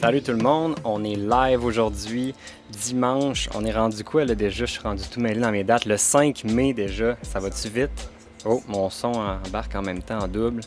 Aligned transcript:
Salut 0.00 0.20
tout 0.20 0.32
le 0.32 0.38
monde, 0.38 0.76
on 0.84 1.02
est 1.04 1.16
live 1.16 1.64
aujourd'hui, 1.64 2.34
dimanche. 2.70 3.48
On 3.54 3.64
est 3.64 3.72
rendu 3.72 4.04
quoi 4.04 4.26
là 4.26 4.34
déjà? 4.34 4.66
Je 4.66 4.72
suis 4.72 4.82
rendu 4.82 5.02
tout 5.10 5.20
mêlé 5.20 5.40
dans 5.40 5.50
mes 5.50 5.64
dates. 5.64 5.86
Le 5.86 5.96
5 5.96 6.44
mai 6.44 6.74
déjà, 6.74 7.16
ça 7.22 7.40
va-tu 7.40 7.70
vite? 7.70 8.10
Oh, 8.44 8.62
mon 8.68 8.90
son 8.90 9.12
embarque 9.12 9.74
en 9.74 9.80
même 9.80 10.02
temps 10.02 10.18
en 10.18 10.28
double. 10.28 10.60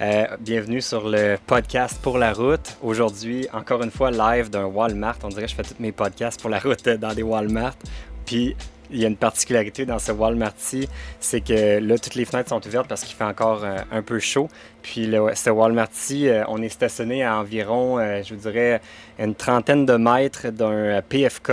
Euh, 0.00 0.24
bienvenue 0.40 0.80
sur 0.80 1.06
le 1.06 1.36
podcast 1.46 2.00
pour 2.00 2.16
la 2.16 2.32
route. 2.32 2.78
Aujourd'hui, 2.82 3.46
encore 3.52 3.82
une 3.82 3.90
fois, 3.90 4.10
live 4.10 4.48
d'un 4.48 4.64
Walmart. 4.64 5.18
On 5.22 5.28
dirait 5.28 5.42
que 5.42 5.50
je 5.50 5.54
fais 5.54 5.62
tous 5.64 5.76
mes 5.78 5.92
podcasts 5.92 6.40
pour 6.40 6.48
la 6.48 6.58
route 6.58 6.88
dans 6.88 7.12
des 7.12 7.22
Walmart. 7.22 7.76
Puis 8.24 8.56
il 8.92 9.00
y 9.00 9.04
a 9.04 9.08
une 9.08 9.16
particularité 9.16 9.86
dans 9.86 9.98
ce 9.98 10.12
Walmart-ci, 10.12 10.88
c'est 11.18 11.40
que 11.40 11.78
là, 11.78 11.98
toutes 11.98 12.14
les 12.14 12.24
fenêtres 12.24 12.50
sont 12.50 12.66
ouvertes 12.66 12.88
parce 12.88 13.02
qu'il 13.04 13.16
fait 13.16 13.24
encore 13.24 13.64
euh, 13.64 13.78
un 13.90 14.02
peu 14.02 14.18
chaud. 14.18 14.48
Puis 14.82 15.10
ce 15.34 15.50
Walmart-ci, 15.50 16.28
euh, 16.28 16.44
on 16.48 16.62
est 16.62 16.68
stationné 16.68 17.24
à 17.24 17.38
environ, 17.38 17.98
euh, 17.98 18.22
je 18.22 18.34
vous 18.34 18.40
dirais, 18.40 18.80
une 19.18 19.34
trentaine 19.34 19.86
de 19.86 19.94
mètres 19.94 20.48
d'un 20.48 21.00
PFK, 21.02 21.52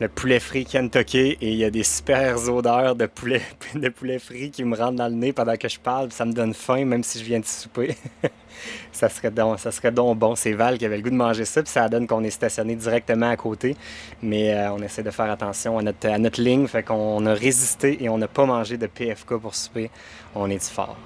le 0.00 0.08
poulet 0.08 0.40
frit 0.40 0.64
Kentucky, 0.64 1.36
et 1.40 1.52
il 1.52 1.56
y 1.56 1.64
a 1.64 1.70
des 1.70 1.84
super 1.84 2.36
odeurs 2.48 2.96
de 2.96 3.06
poulet, 3.06 3.42
de 3.74 3.88
poulet 3.88 4.18
frit 4.18 4.50
qui 4.50 4.64
me 4.64 4.76
rentrent 4.76 4.96
dans 4.96 5.08
le 5.08 5.14
nez 5.14 5.32
pendant 5.32 5.56
que 5.56 5.68
je 5.68 5.78
parle. 5.78 6.10
Ça 6.10 6.24
me 6.24 6.32
donne 6.32 6.52
faim, 6.52 6.84
même 6.84 7.04
si 7.04 7.18
je 7.18 7.24
viens 7.24 7.40
de 7.40 7.44
souper. 7.44 7.96
ça 8.92 9.08
serait 9.08 9.30
donc, 9.30 9.60
ça 9.60 9.70
serait 9.70 9.92
bon. 9.92 10.34
C'est 10.34 10.52
Val 10.52 10.78
qui 10.78 10.86
avait 10.86 10.96
le 10.96 11.02
goût 11.02 11.10
de 11.10 11.14
manger 11.14 11.44
ça, 11.44 11.62
puis 11.62 11.70
ça 11.70 11.88
donne 11.88 12.06
qu'on 12.06 12.24
est 12.24 12.30
stationné 12.30 12.74
directement 12.74 13.30
à 13.30 13.36
côté. 13.36 13.76
Mais 14.20 14.54
euh, 14.54 14.72
on 14.72 14.82
essaie 14.82 15.02
de 15.02 15.10
faire 15.10 15.30
attention 15.30 15.78
à 15.78 15.82
notre, 15.82 16.08
à 16.08 16.18
notre 16.18 16.42
ligne, 16.42 16.66
fait 16.66 16.82
qu'on 16.82 17.24
a 17.26 17.34
résisté 17.34 18.02
et 18.02 18.08
on 18.08 18.18
n'a 18.18 18.28
pas 18.28 18.46
mangé 18.46 18.76
de 18.76 18.86
PFK 18.86 19.36
pour 19.36 19.54
souper. 19.54 19.90
On 20.34 20.50
est 20.50 20.58
du 20.58 20.72
fort. 20.74 20.96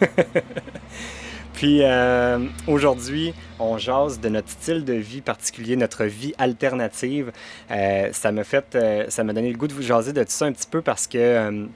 Puis 1.56 1.80
euh, 1.82 2.38
aujourd'hui, 2.66 3.32
on 3.58 3.78
jase 3.78 4.20
de 4.20 4.28
notre 4.28 4.50
style 4.50 4.84
de 4.84 4.92
vie 4.92 5.22
particulier, 5.22 5.74
notre 5.74 6.04
vie 6.04 6.34
alternative. 6.38 7.32
Euh, 7.70 8.10
ça 8.12 8.30
m'a 8.30 8.44
fait, 8.44 8.78
ça 9.08 9.24
m'a 9.24 9.32
donné 9.32 9.50
le 9.50 9.56
goût 9.56 9.66
de 9.66 9.72
vous 9.72 9.82
jaser 9.82 10.12
de 10.12 10.22
tout 10.22 10.30
ça 10.30 10.44
un 10.44 10.52
petit 10.52 10.68
peu 10.70 10.82
parce 10.82 11.06
que 11.06 11.66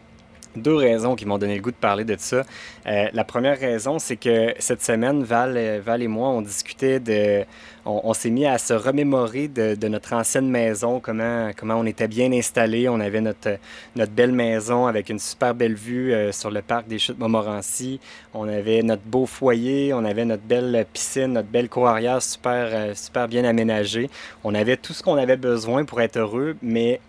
deux 0.56 0.74
raisons 0.74 1.14
qui 1.14 1.26
m'ont 1.26 1.38
donné 1.38 1.56
le 1.56 1.62
goût 1.62 1.70
de 1.70 1.76
parler 1.76 2.04
de 2.04 2.16
ça. 2.18 2.42
Euh, 2.86 3.08
la 3.12 3.24
première 3.24 3.58
raison, 3.58 3.98
c'est 3.98 4.16
que 4.16 4.54
cette 4.58 4.82
semaine, 4.82 5.22
Val, 5.22 5.56
euh, 5.56 5.80
Val 5.84 6.02
et 6.02 6.08
moi, 6.08 6.28
on 6.28 6.42
discutait 6.42 7.00
de. 7.00 7.44
On, 7.86 8.12
s'est 8.12 8.28
mis 8.28 8.44
à 8.44 8.58
se 8.58 8.74
remémorer 8.74 9.48
de, 9.48 9.88
notre 9.88 10.12
ancienne 10.12 10.50
maison, 10.50 11.00
comment, 11.00 11.50
comment 11.56 11.76
on 11.76 11.86
était 11.86 12.08
bien 12.08 12.30
installé. 12.30 12.90
On 12.90 13.00
avait 13.00 13.22
notre, 13.22 13.56
notre 13.96 14.12
belle 14.12 14.32
maison 14.32 14.86
avec 14.86 15.08
une 15.08 15.18
super 15.18 15.54
belle 15.54 15.74
vue 15.74 16.12
euh, 16.12 16.30
sur 16.30 16.50
le 16.50 16.60
parc 16.60 16.86
des 16.88 16.98
Chutes 16.98 17.18
Montmorency. 17.18 17.98
On 18.34 18.46
avait 18.46 18.82
notre 18.82 19.02
beau 19.02 19.24
foyer, 19.24 19.94
on 19.94 20.04
avait 20.04 20.26
notre 20.26 20.42
belle 20.42 20.86
piscine, 20.92 21.32
notre 21.32 21.48
belle 21.48 21.70
cour 21.70 21.88
arrière 21.88 22.20
super, 22.20 22.94
super 22.94 23.28
bien 23.28 23.44
aménagée. 23.44 24.10
On 24.44 24.54
avait 24.54 24.76
tout 24.76 24.92
ce 24.92 25.02
qu'on 25.02 25.16
avait 25.16 25.38
besoin 25.38 25.86
pour 25.86 26.02
être 26.02 26.18
heureux, 26.18 26.56
mais 26.60 27.00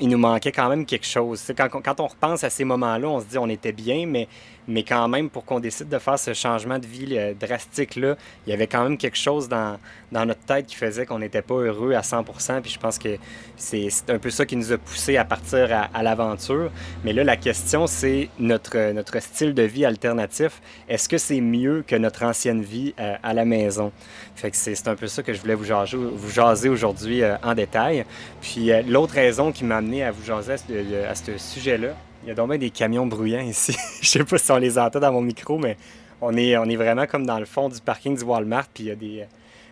il 0.00 0.08
nous 0.08 0.18
manquait 0.18 0.52
quand 0.52 0.68
même 0.68 0.86
quelque 0.86 1.06
chose. 1.06 1.52
Quand, 1.56 1.68
quand, 1.68 2.00
on 2.00 2.06
repense 2.06 2.44
à 2.44 2.50
ces 2.50 2.64
moments-là, 2.64 3.08
on 3.08 3.20
se 3.20 3.26
dit 3.26 3.38
on 3.38 3.48
était 3.48 3.72
bien, 3.72 4.06
mais 4.06 4.28
mais 4.66 4.82
quand 4.82 5.08
même, 5.08 5.30
pour 5.30 5.44
qu'on 5.44 5.60
décide 5.60 5.88
de 5.88 5.98
faire 5.98 6.18
ce 6.18 6.32
changement 6.32 6.78
de 6.78 6.86
vie 6.86 7.16
euh, 7.18 7.34
drastique-là, 7.34 8.16
il 8.46 8.50
y 8.50 8.52
avait 8.52 8.66
quand 8.66 8.82
même 8.82 8.96
quelque 8.96 9.18
chose 9.18 9.48
dans, 9.48 9.78
dans 10.10 10.24
notre 10.24 10.40
tête 10.40 10.66
qui 10.66 10.76
faisait 10.76 11.06
qu'on 11.06 11.18
n'était 11.18 11.42
pas 11.42 11.54
heureux 11.54 11.92
à 11.92 12.00
100% 12.00 12.62
Puis 12.62 12.72
je 12.72 12.78
pense 12.78 12.98
que 12.98 13.16
c'est 13.56 13.88
un 14.08 14.18
peu 14.18 14.30
ça 14.30 14.46
qui 14.46 14.56
nous 14.56 14.72
a 14.72 14.78
poussé 14.78 15.16
à 15.16 15.24
partir 15.24 15.88
à, 15.92 16.02
l'aventure. 16.02 16.70
Mais 17.04 17.12
là, 17.12 17.24
la 17.24 17.36
question, 17.36 17.86
c'est 17.86 18.28
notre, 18.38 18.92
notre 18.92 19.20
style 19.20 19.54
de 19.54 19.62
vie 19.62 19.84
alternatif. 19.84 20.60
Est-ce 20.88 21.08
que 21.08 21.18
c'est 21.18 21.40
mieux 21.40 21.84
que 21.86 21.96
notre 21.96 22.24
ancienne 22.24 22.62
vie 22.62 22.94
euh, 22.98 23.16
à 23.22 23.34
la 23.34 23.44
maison? 23.44 23.92
Fait 24.34 24.50
que 24.50 24.56
c'est 24.56 24.88
un 24.88 24.96
peu 24.96 25.06
ça 25.06 25.22
que 25.22 25.32
je 25.32 25.40
voulais 25.40 25.54
vous 25.54 25.64
jaser, 25.64 26.68
aujourd'hui 26.68 27.22
euh, 27.22 27.36
en 27.42 27.54
détail. 27.54 28.04
Puis 28.40 28.70
l'autre 28.88 29.14
raison 29.14 29.52
qui 29.52 29.64
m'a 29.64 29.76
amené 29.76 30.04
à 30.04 30.10
vous 30.10 30.24
jaser 30.24 30.54
à 30.54 31.14
ce 31.14 31.38
sujet-là, 31.38 31.94
il 32.24 32.28
y 32.28 32.30
a 32.30 32.34
donc 32.34 32.54
des 32.56 32.70
camions 32.70 33.06
bruyants 33.06 33.40
ici. 33.40 33.76
Je 34.00 34.08
sais 34.08 34.24
pas 34.24 34.38
si 34.38 34.50
on 34.50 34.56
les 34.56 34.78
entend 34.78 34.98
dans 34.98 35.12
mon 35.12 35.20
micro, 35.20 35.58
mais 35.58 35.76
on 36.22 36.36
est, 36.36 36.56
on 36.56 36.64
est 36.64 36.76
vraiment 36.76 37.06
comme 37.06 37.26
dans 37.26 37.38
le 37.38 37.44
fond 37.44 37.68
du 37.68 37.80
parking 37.80 38.16
du 38.16 38.24
Walmart. 38.24 38.66
Puis 38.72 38.84
il 38.84 38.86
y 38.88 38.90
a 38.90 38.94
des. 38.94 39.26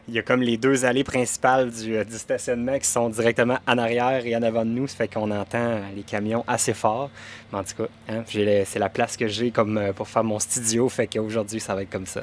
Il 0.08 0.14
y 0.14 0.18
a 0.18 0.22
comme 0.22 0.42
les 0.42 0.56
deux 0.56 0.84
allées 0.84 1.04
principales 1.04 1.70
du, 1.70 1.96
euh, 1.96 2.02
du 2.02 2.18
stationnement 2.18 2.76
qui 2.76 2.88
sont 2.88 3.08
directement 3.08 3.58
en 3.68 3.78
arrière 3.78 4.26
et 4.26 4.34
en 4.34 4.42
avant 4.42 4.64
de 4.64 4.70
nous. 4.70 4.88
Ça 4.88 4.96
fait 4.96 5.08
qu'on 5.08 5.30
entend 5.30 5.80
les 5.94 6.02
camions 6.02 6.44
assez 6.48 6.74
fort. 6.74 7.08
Mais 7.52 7.60
en 7.60 7.62
tout 7.62 7.84
cas, 7.84 7.88
hein, 8.08 8.24
c'est 8.26 8.80
la 8.80 8.88
place 8.88 9.16
que 9.16 9.28
j'ai 9.28 9.52
comme 9.52 9.78
euh, 9.78 9.92
pour 9.92 10.08
faire 10.08 10.24
mon 10.24 10.40
studio. 10.40 10.88
Fait 10.88 11.06
qu'aujourd'hui, 11.06 11.60
ça 11.60 11.76
va 11.76 11.82
être 11.82 11.90
comme 11.90 12.06
ça. 12.06 12.22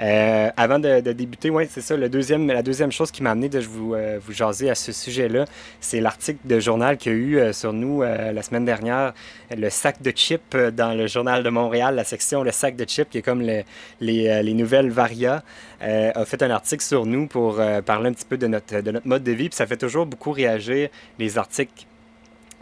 Euh, 0.00 0.50
avant 0.56 0.78
de, 0.78 1.00
débuter, 1.00 1.50
ouais, 1.50 1.68
c'est 1.70 1.80
ça. 1.80 1.96
La 1.96 2.08
deuxième 2.08 2.92
chose 2.92 3.10
qui 3.10 3.22
m'a 3.22 3.30
amené 3.30 3.48
de 3.48 3.60
vous, 3.60 3.94
euh, 3.94 4.18
vous 4.22 4.32
jaser 4.32 4.70
à 4.70 4.74
ce 4.74 4.92
sujet-là, 4.92 5.44
c'est 5.80 6.00
l'article 6.00 6.40
de 6.44 6.60
journal 6.60 6.96
qu'il 6.96 7.12
y 7.12 7.14
a 7.14 7.18
eu 7.18 7.38
euh, 7.38 7.52
sur 7.52 7.72
nous 7.72 8.02
la 8.02 8.42
semaine 8.42 8.64
dernière, 8.64 9.12
le 9.56 9.70
sac 9.70 10.02
de 10.02 10.10
chips 10.10 10.56
dans 10.56 10.96
le 10.96 11.06
journal 11.06 11.42
de 11.42 11.50
Montréal, 11.50 11.94
la 11.94 12.04
section 12.04 12.42
le 12.42 12.50
sac 12.50 12.76
de 12.76 12.84
chips, 12.84 13.08
qui 13.10 13.18
est 13.18 13.22
comme 13.22 13.42
les, 13.42 13.64
les, 14.00 14.54
nouvelles 14.54 14.90
Varia, 14.90 15.42
a 15.80 16.24
fait 16.24 16.42
un 16.42 16.50
article 16.50 16.82
sur 16.82 17.06
nous 17.06 17.26
pour 17.26 17.60
parler 17.84 18.10
un 18.10 18.12
petit 18.12 18.24
peu 18.24 18.36
de 18.36 18.46
notre, 18.46 18.80
de 18.80 18.90
notre 18.90 19.06
mode 19.06 19.22
de 19.22 19.32
vie. 19.32 19.48
Puis 19.48 19.56
ça 19.56 19.66
fait 19.66 19.76
toujours 19.76 20.06
beaucoup 20.06 20.32
réagir 20.32 20.88
les 21.18 21.38
articles 21.38 21.86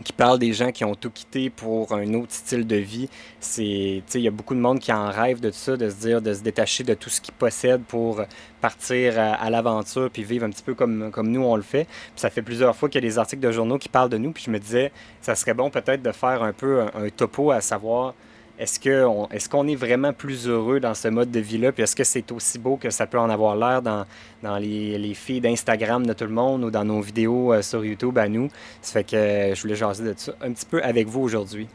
qui 0.05 0.13
parle 0.13 0.39
des 0.39 0.53
gens 0.53 0.73
qui 0.73 0.85
ont 0.85 0.95
tout 0.95 1.11
quitté 1.11 1.51
pour 1.51 1.93
un 1.93 2.15
autre 2.15 2.33
style 2.33 2.67
de 2.67 2.77
vie. 2.77 3.09
C'est, 3.41 4.03
il 4.15 4.21
y 4.21 4.29
a 4.29 4.31
beaucoup 4.31 4.55
de 4.55 4.61
monde 4.61 4.79
qui 4.79 4.93
en 4.93 5.11
rêve 5.11 5.41
de 5.41 5.51
ça, 5.51 5.77
de 5.77 5.89
se 5.89 5.97
dire, 5.97 6.23
de 6.23 6.35
se 6.35 6.43
détacher 6.43 6.85
de 6.85 6.95
tout 6.95 7.11
ce 7.11 7.21
qu'ils 7.21 7.35
possèdent 7.35 7.85
pour 7.85 8.23
partir 8.61 9.19
à, 9.19 9.51
l'aventure 9.51 10.11
puis 10.11 10.23
vivre 10.23 10.45
un 10.45 10.51
petit 10.51 10.63
peu 10.63 10.75
comme, 10.75 11.11
comme 11.11 11.31
nous 11.31 11.43
on 11.43 11.57
le 11.57 11.63
fait. 11.63 11.85
Puis 11.85 12.17
ça 12.17 12.31
fait 12.31 12.43
plusieurs 12.43 12.77
fois 12.77 12.89
qu'il 12.89 13.03
y 13.03 13.07
a 13.07 13.09
des 13.09 13.19
articles 13.19 13.43
de 13.43 13.53
journaux 13.53 13.79
qui 13.79 13.89
parlent 13.89 14.11
de 14.11 14.19
nous, 14.19 14.33
puis 14.33 14.45
je 14.45 14.51
me 14.51 14.59
disais, 14.59 14.93
ça 15.21 15.35
serait 15.35 15.55
bon 15.55 15.71
peut-être 15.71 16.03
de 16.03 16.13
faire 16.13 16.43
un 16.43 16.53
peu 16.53 16.83
un 16.83 17.09
topo 17.11 17.51
à 17.51 17.61
savoir 17.61 18.15
est-ce 18.61 19.49
qu'on 19.49 19.67
est, 19.69 19.75
vraiment 19.75 20.13
plus 20.13 20.47
heureux 20.47 20.81
dans 20.81 20.93
ce 20.93 21.09
mode 21.09 21.31
de 21.31 21.41
vie-là? 21.41 21.73
Puis 21.73 21.83
est-ce 21.83 21.97
que 21.97 22.05
c'est 22.05 22.31
aussi 22.31 22.59
beau 22.59 22.77
que 22.77 22.91
ça 22.91 23.07
peut 23.07 23.19
en 23.19 23.31
avoir 23.31 23.57
l'air 23.57 23.81
dans, 23.81 24.59
les, 24.59 24.99
les 24.99 25.15
filles 25.15 25.41
d'Instagram 25.41 26.07
de 26.07 26.13
tout 26.13 26.25
le 26.25 26.31
monde 26.31 26.65
ou 26.65 26.71
dans 26.71 26.85
nos 26.85 27.01
vidéos 27.01 27.55
euh, 27.55 27.63
sur 27.63 27.83
YouTube 27.83 28.19
à 28.19 28.29
nous? 28.29 28.51
Ça 28.83 28.93
fait 28.93 29.05
que 29.05 29.17
euh, 29.17 29.55
je 29.55 29.63
voulais 29.63 29.77
jaser 29.77 30.05
de 30.05 30.15
ça 30.15 30.33
un 30.43 30.53
petit 30.53 30.67
peu 30.67 30.83
avec 30.83 31.09
vous 31.09 31.23
aujourd'hui. 31.23 31.69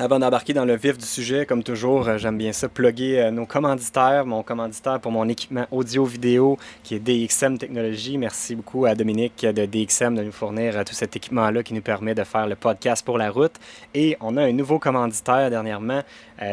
Avant 0.00 0.20
d'embarquer 0.20 0.52
dans 0.52 0.64
le 0.64 0.76
vif 0.76 0.96
du 0.96 1.04
sujet, 1.04 1.44
comme 1.44 1.64
toujours, 1.64 2.06
euh, 2.06 2.18
j'aime 2.18 2.38
bien 2.38 2.52
ça, 2.52 2.68
plugger 2.68 3.20
euh, 3.20 3.30
nos 3.32 3.46
commanditaires. 3.46 4.24
Mon 4.24 4.44
commanditaire 4.44 5.00
pour 5.00 5.10
mon 5.10 5.28
équipement 5.28 5.66
audio-vidéo 5.72 6.56
qui 6.84 6.94
est 6.94 7.00
DXM 7.00 7.58
Technologies. 7.58 8.16
Merci 8.16 8.54
beaucoup 8.54 8.86
à 8.86 8.94
Dominique 8.94 9.44
de 9.44 9.66
DXM 9.66 10.14
de 10.14 10.22
nous 10.22 10.30
fournir 10.30 10.78
euh, 10.78 10.84
tout 10.84 10.94
cet 10.94 11.16
équipement-là 11.16 11.64
qui 11.64 11.74
nous 11.74 11.80
permet 11.80 12.14
de 12.14 12.22
faire 12.22 12.46
le 12.46 12.54
podcast 12.54 13.04
pour 13.04 13.18
la 13.18 13.28
route. 13.28 13.54
Et 13.92 14.16
on 14.20 14.36
a 14.36 14.44
un 14.44 14.52
nouveau 14.52 14.78
commanditaire 14.78 15.50
dernièrement 15.50 16.02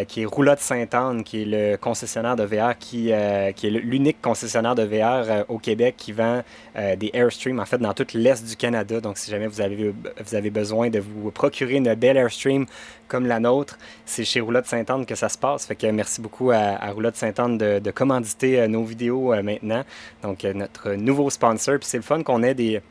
qui 0.08 0.24
est 0.24 0.26
Roulotte 0.26 0.62
Sainte-Anne, 0.62 1.24
qui 1.24 1.44
est 1.44 1.46
le 1.46 1.78
concessionnaire 1.78 2.36
de 2.36 2.42
VR, 2.42 2.76
qui, 2.76 3.12
est 3.12 3.70
l'unique 3.70 4.20
concessionnaire 4.20 4.74
de 4.74 4.82
VR 4.82 5.46
au 5.48 5.60
Québec 5.60 5.94
qui 5.96 6.12
vend 6.12 6.42
des 6.76 7.12
Airstream, 7.14 7.60
en 7.60 7.66
fait, 7.66 7.78
dans 7.78 7.94
tout 7.94 8.08
l'Est 8.16 8.44
du 8.48 8.56
Canada. 8.56 9.00
Donc, 9.00 9.20
si 9.20 9.30
jamais 9.30 9.46
vous 9.46 9.62
avez, 9.62 9.94
vous 10.26 10.36
avez 10.36 10.50
besoin 10.50 10.90
de 10.90 10.98
vous 10.98 11.30
procurer 11.30 11.76
une 11.76 11.94
belle 11.94 12.18
Airstream 12.18 12.66
comme 13.08 13.28
la 13.28 13.35
c'est 14.06 14.24
chez 14.24 14.40
Roulotte 14.40 14.66
Sainte-Anne 14.66 15.06
que 15.06 15.16
ça 15.16 15.30
se 15.30 15.38
passe. 15.38 15.68
Merci 15.94 16.22
beaucoup 16.22 16.52
à, 16.52 16.58
à 16.58 16.92
Roulotte 16.92 17.16
Sainte-Anne 17.16 17.58
de, 17.58 17.80
de, 17.80 17.92
commanditer 17.92 18.60
euh, 18.62 18.68
nos 18.68 18.84
vidéos 18.84 19.34
euh, 19.34 19.42
maintenant. 19.42 19.84
Donc, 20.24 20.44
euh, 20.46 20.54
notre 20.54 20.94
nouveau 20.94 21.30
sponsor. 21.30 21.80
Puis 21.80 21.88
c'est 21.90 21.98
le 21.98 22.04
fun 22.04 22.24
qu'on 22.24 22.44
ait 22.44 22.54
des, 22.54 22.82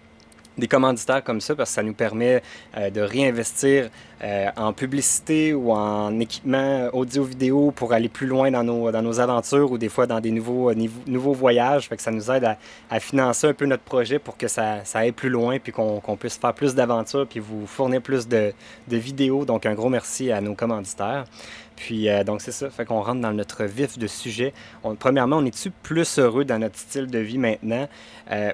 des 0.56 0.68
commanditaires 0.68 1.22
comme 1.22 1.40
ça 1.40 1.54
parce 1.54 1.70
que 1.70 1.74
ça 1.74 1.82
nous 1.82 1.94
permet 1.94 2.42
euh, 2.76 2.90
de 2.90 3.00
réinvestir 3.00 3.90
euh, 4.22 4.46
en 4.56 4.72
publicité 4.72 5.52
ou 5.52 5.72
en 5.72 6.18
équipement 6.20 6.88
audio-vidéo 6.92 7.72
pour 7.72 7.92
aller 7.92 8.08
plus 8.08 8.26
loin 8.26 8.50
dans 8.50 8.62
nos, 8.62 8.90
dans 8.90 9.02
nos 9.02 9.20
aventures 9.20 9.70
ou 9.72 9.78
des 9.78 9.88
fois 9.88 10.06
dans 10.06 10.20
des 10.20 10.30
nouveaux, 10.30 10.70
euh, 10.70 10.88
nouveaux 11.06 11.32
voyages. 11.32 11.88
Fait 11.88 11.96
que 11.96 12.02
ça 12.02 12.10
nous 12.10 12.30
aide 12.30 12.56
à, 12.90 13.00
financer 13.00 13.48
un 13.48 13.54
peu 13.54 13.66
notre 13.66 13.82
projet 13.82 14.18
pour 14.18 14.36
que 14.36 14.48
ça, 14.48 14.84
ça 14.84 15.00
aille 15.00 15.12
plus 15.12 15.28
loin 15.28 15.58
puis 15.58 15.72
qu'on 15.72 16.16
puisse 16.18 16.36
faire 16.36 16.54
plus 16.54 16.74
d'aventures 16.74 17.26
puis 17.26 17.40
vous 17.40 17.66
fournir 17.66 18.00
plus 18.00 18.28
de, 18.28 18.52
de, 18.88 18.96
vidéos. 18.96 19.44
Donc 19.44 19.66
un 19.66 19.74
gros 19.74 19.88
merci 19.88 20.30
à 20.30 20.40
nos 20.40 20.54
commanditaires. 20.54 21.24
Puis, 21.76 22.06
donc, 22.24 22.40
c'est 22.40 22.52
ça. 22.52 22.70
Fait 22.70 22.84
qu'on 22.84 23.00
rentre 23.02 23.20
dans 23.20 23.32
notre 23.32 23.64
vif 23.64 23.98
de 23.98 24.06
sujet. 24.06 24.54
premièrement, 25.00 25.38
on 25.38 25.44
est-tu 25.44 25.72
plus 25.72 26.20
heureux 26.20 26.44
dans 26.44 26.60
notre 26.60 26.78
style 26.78 27.08
de 27.08 27.18
vie 27.18 27.36
maintenant? 27.36 27.88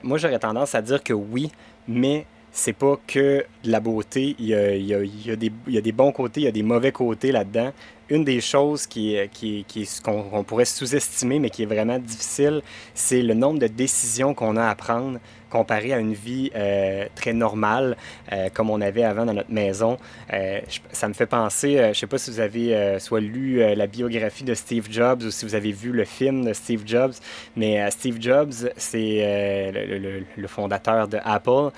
moi, 0.03 0.17
j'aurais 0.17 0.39
tendance 0.39 0.75
à 0.75 0.81
dire 0.81 1.03
que 1.03 1.13
oui 1.13 1.53
mais 1.91 2.25
c'est 2.53 2.73
pas 2.73 2.99
que 3.07 3.45
de 3.65 3.71
la 3.71 3.81
beauté. 3.81 4.37
Il 4.39 4.47
y 4.47 4.55
a, 4.55 5.37
des, 5.37 5.93
bons 5.93 6.13
côtés, 6.13 6.41
il 6.41 6.45
y 6.45 6.49
a 6.49 6.53
des 6.53 6.63
mauvais 6.63 6.93
côtés 6.93 7.33
là-dedans. 7.33 7.73
Une 8.09 8.25
des 8.25 8.41
choses 8.41 8.87
qui, 8.87 9.17
qui, 9.33 9.65
qui 9.69 9.89
qu'on 10.03 10.45
pourrait 10.45 10.65
sous-estimer, 10.65 11.39
mais 11.39 11.51
qui 11.51 11.63
est 11.63 11.67
vraiment 11.67 11.99
difficile, 11.99 12.63
c'est 12.95 13.23
le 13.23 13.35
nombre 13.35 13.59
de 13.61 13.67
décisions 13.67 14.35
qu'on 14.35 14.57
a 14.57 14.69
à 14.69 14.75
prendre 14.75 15.19
comparé 15.51 15.93
à 15.93 15.99
une 15.99 16.15
vie 16.15 16.51
euh, 16.55 17.07
très 17.15 17.33
normale 17.33 17.97
comme 18.55 18.71
on 18.71 18.81
avait 18.81 19.03
avant 19.03 19.25
dans 19.27 19.35
notre 19.35 19.51
maison. 19.51 19.97
ça 20.93 21.09
me 21.09 21.15
fait 21.15 21.27
penser, 21.27 21.77
je 21.77 21.89
ne 21.89 21.93
sais 21.93 22.07
pas 22.07 22.19
si 22.19 22.31
vous 22.31 22.41
avez 22.41 22.99
soit 23.01 23.21
lu 23.21 23.59
la 23.75 23.87
biographie 23.87 24.45
de 24.45 24.55
Steve 24.55 24.87
Jobs 24.91 25.23
ou 25.23 25.31
si 25.31 25.45
vous 25.45 25.55
avez 25.55 25.73
vu 25.73 25.91
le 25.91 26.05
film 26.05 26.45
de 26.45 26.53
Steve 26.53 26.83
Jobs, 26.87 27.15
mais 27.57 27.91
Steve 27.91 28.19
Jobs, 28.21 28.53
c'est 28.77 29.73
le, 29.75 30.23
le, 30.37 30.49
fondateur 30.49 31.09
de 31.09 31.19
Apple. 31.25 31.71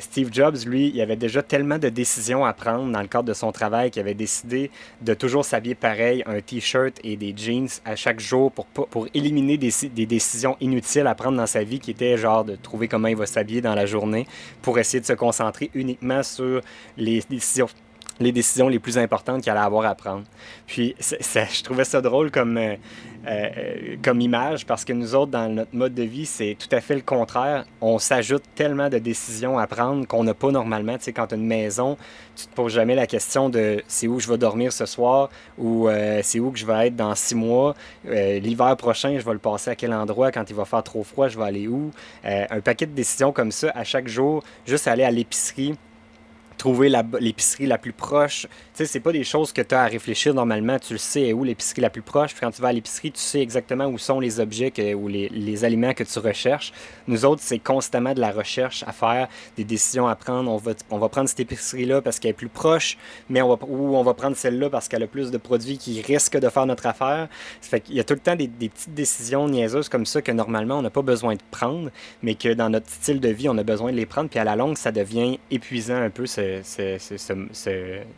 Steve 0.00 0.30
Jobs, 0.32 0.56
lui, 0.66 0.90
il 0.94 1.00
avait 1.00 1.16
déjà 1.16 1.42
tellement 1.42 1.78
de 1.78 1.88
décisions 1.90 2.44
à 2.44 2.52
prendre 2.54 2.90
dans 2.90 3.02
le 3.02 3.08
cadre 3.08 3.28
de 3.28 3.34
son 3.34 3.52
travail 3.52 3.90
qu'il 3.90 4.00
avait 4.00 4.14
décidé 4.14 4.70
de 5.02 5.14
toujours 5.14 5.44
s'habiller 5.44 5.74
pareil, 5.74 6.22
un 6.26 6.40
t-shirt 6.40 6.98
et 7.04 7.16
des 7.16 7.34
jeans 7.36 7.68
à 7.84 7.96
chaque 7.96 8.20
jour 8.20 8.50
pour, 8.52 8.66
pour 8.66 9.08
éliminer 9.14 9.56
des, 9.56 9.70
des, 9.94 10.06
décisions 10.06 10.56
inutiles 10.60 11.06
à 11.06 11.14
prendre 11.14 11.36
dans 11.36 11.46
sa 11.46 11.62
vie 11.64 11.80
qui 11.80 11.90
étaient 11.90 12.16
genre 12.16 12.44
de 12.44 12.56
trouver 12.56 12.88
il 13.08 13.16
va 13.16 13.26
s'habiller 13.26 13.60
dans 13.60 13.74
la 13.74 13.86
journée 13.86 14.26
pour 14.60 14.78
essayer 14.78 15.00
de 15.00 15.06
se 15.06 15.12
concentrer 15.12 15.70
uniquement 15.74 16.22
sur 16.22 16.60
les 16.96 17.22
décisions 17.28 17.68
les 18.22 18.32
décisions 18.32 18.68
les 18.68 18.78
plus 18.78 18.98
importantes 18.98 19.42
qu'il 19.42 19.50
allait 19.50 19.60
avoir 19.60 19.86
à 19.86 19.94
prendre. 19.94 20.24
Puis 20.66 20.94
je 21.00 21.62
trouvais 21.62 21.84
ça 21.84 22.00
drôle 22.00 22.30
comme, 22.30 22.56
euh, 22.56 22.76
euh, 23.26 23.96
comme 24.02 24.20
image 24.20 24.66
parce 24.66 24.84
que 24.84 24.92
nous 24.92 25.14
autres, 25.14 25.30
dans 25.30 25.48
notre 25.48 25.74
mode 25.74 25.94
de 25.94 26.02
vie, 26.02 26.26
c'est 26.26 26.56
tout 26.58 26.74
à 26.74 26.80
fait 26.80 26.94
le 26.94 27.02
contraire. 27.02 27.64
On 27.80 27.98
s'ajoute 27.98 28.42
tellement 28.54 28.88
de 28.88 28.98
décisions 28.98 29.58
à 29.58 29.66
prendre 29.66 30.06
qu'on 30.06 30.24
n'a 30.24 30.34
pas 30.34 30.50
normalement. 30.50 30.96
Tu 30.98 31.04
sais, 31.04 31.12
quand 31.12 31.26
tu 31.26 31.34
as 31.34 31.38
une 31.38 31.46
maison, 31.46 31.96
tu 32.36 32.46
te 32.46 32.54
poses 32.54 32.72
jamais 32.72 32.94
la 32.94 33.06
question 33.06 33.48
de 33.48 33.82
c'est 33.86 34.08
où 34.08 34.18
je 34.20 34.28
vais 34.28 34.38
dormir 34.38 34.72
ce 34.72 34.86
soir 34.86 35.28
ou 35.58 35.88
euh, 35.88 36.20
c'est 36.22 36.40
où 36.40 36.50
que 36.50 36.58
je 36.58 36.66
vais 36.66 36.88
être 36.88 36.96
dans 36.96 37.14
six 37.14 37.34
mois. 37.34 37.74
L'hiver 38.04 38.76
prochain, 38.76 39.18
je 39.18 39.24
vais 39.24 39.32
le 39.32 39.38
passer 39.38 39.70
à 39.70 39.76
quel 39.76 39.92
endroit? 39.92 40.32
Quand 40.32 40.48
il 40.48 40.56
va 40.56 40.64
faire 40.64 40.82
trop 40.82 41.02
froid, 41.02 41.28
je 41.28 41.38
vais 41.38 41.44
aller 41.44 41.68
où? 41.68 41.90
un 42.24 42.60
paquet 42.60 42.86
de 42.86 42.92
décisions 42.92 43.32
comme 43.32 43.52
ça 43.52 43.70
à 43.74 43.84
chaque 43.84 44.08
jour, 44.08 44.42
juste 44.66 44.86
aller 44.86 45.04
à 45.04 45.10
l'épicerie 45.10 45.74
trouver 46.62 46.88
l'épicerie 47.18 47.66
la, 47.66 47.76
plus 47.76 47.92
proche. 47.92 48.42
Tu 48.42 48.48
sais, 48.74 48.86
c'est 48.86 49.00
pas 49.00 49.10
des 49.10 49.24
choses 49.24 49.52
que 49.52 49.62
tu 49.62 49.74
as 49.74 49.82
à 49.82 49.86
réfléchir 49.86 50.32
normalement. 50.32 50.78
Tu 50.78 50.92
le 50.92 50.98
sais 51.00 51.32
où 51.32 51.42
l'épicerie 51.42 51.80
la 51.80 51.90
plus 51.90 52.02
proche. 52.02 52.30
Puis 52.34 52.40
quand 52.40 52.52
tu 52.52 52.62
vas 52.62 52.68
à 52.68 52.72
l'épicerie, 52.72 53.10
tu 53.10 53.18
sais 53.18 53.40
exactement 53.40 53.86
où 53.86 53.98
sont 53.98 54.20
les 54.20 54.38
objets 54.38 54.72
ou 54.94 55.08
les, 55.08 55.64
aliments 55.64 55.92
que 55.92 56.04
tu 56.04 56.18
recherches. 56.20 56.72
Nous 57.08 57.24
autres, 57.24 57.42
c'est 57.44 57.58
constamment 57.58 58.14
de 58.14 58.20
la 58.20 58.30
recherche 58.30 58.84
à 58.86 58.92
faire, 58.92 59.26
des 59.56 59.64
décisions 59.64 60.06
à 60.06 60.14
prendre. 60.14 60.48
On 60.52 60.56
va, 60.56 60.70
on 60.90 60.98
va 60.98 61.08
prendre 61.08 61.28
cette 61.28 61.40
épicerie-là 61.40 62.00
parce 62.00 62.20
qu'elle 62.20 62.30
est 62.30 62.34
plus 62.34 62.48
proche, 62.48 62.96
mais 63.28 63.42
on 63.42 63.48
va, 63.48 63.58
ou 63.66 63.96
on 63.96 64.04
va 64.04 64.14
prendre 64.14 64.36
celle-là 64.36 64.70
parce 64.70 64.86
qu'elle 64.86 65.02
a 65.02 65.08
plus 65.08 65.32
de 65.32 65.38
produits 65.38 65.78
qui 65.78 66.00
risquent 66.00 66.38
de 66.38 66.48
faire 66.48 66.66
notre 66.66 66.86
affaire. 66.86 67.26
Ça 67.60 67.70
fait 67.70 67.80
qu'il 67.80 67.96
y 67.96 68.00
a 68.00 68.04
tout 68.04 68.14
le 68.14 68.20
temps 68.20 68.36
des, 68.36 68.46
petites 68.46 68.94
décisions 68.94 69.48
niaiseuses 69.48 69.88
comme 69.88 70.06
ça 70.06 70.22
que 70.22 70.30
normalement 70.30 70.78
on 70.78 70.82
n'a 70.82 70.90
pas 70.90 71.02
besoin 71.02 71.34
de 71.34 71.42
prendre, 71.50 71.90
mais 72.22 72.36
que 72.36 72.54
dans 72.54 72.70
notre 72.70 72.88
style 72.88 73.18
de 73.18 73.30
vie, 73.30 73.48
on 73.48 73.58
a 73.58 73.64
besoin 73.64 73.90
de 73.90 73.96
les 73.96 74.06
prendre. 74.06 74.30
Puis 74.30 74.38
à 74.38 74.44
la 74.44 74.54
longue, 74.54 74.76
ça 74.78 74.92
devient 74.92 75.40
épuisant 75.50 76.00
un 76.00 76.10
peu 76.10 76.26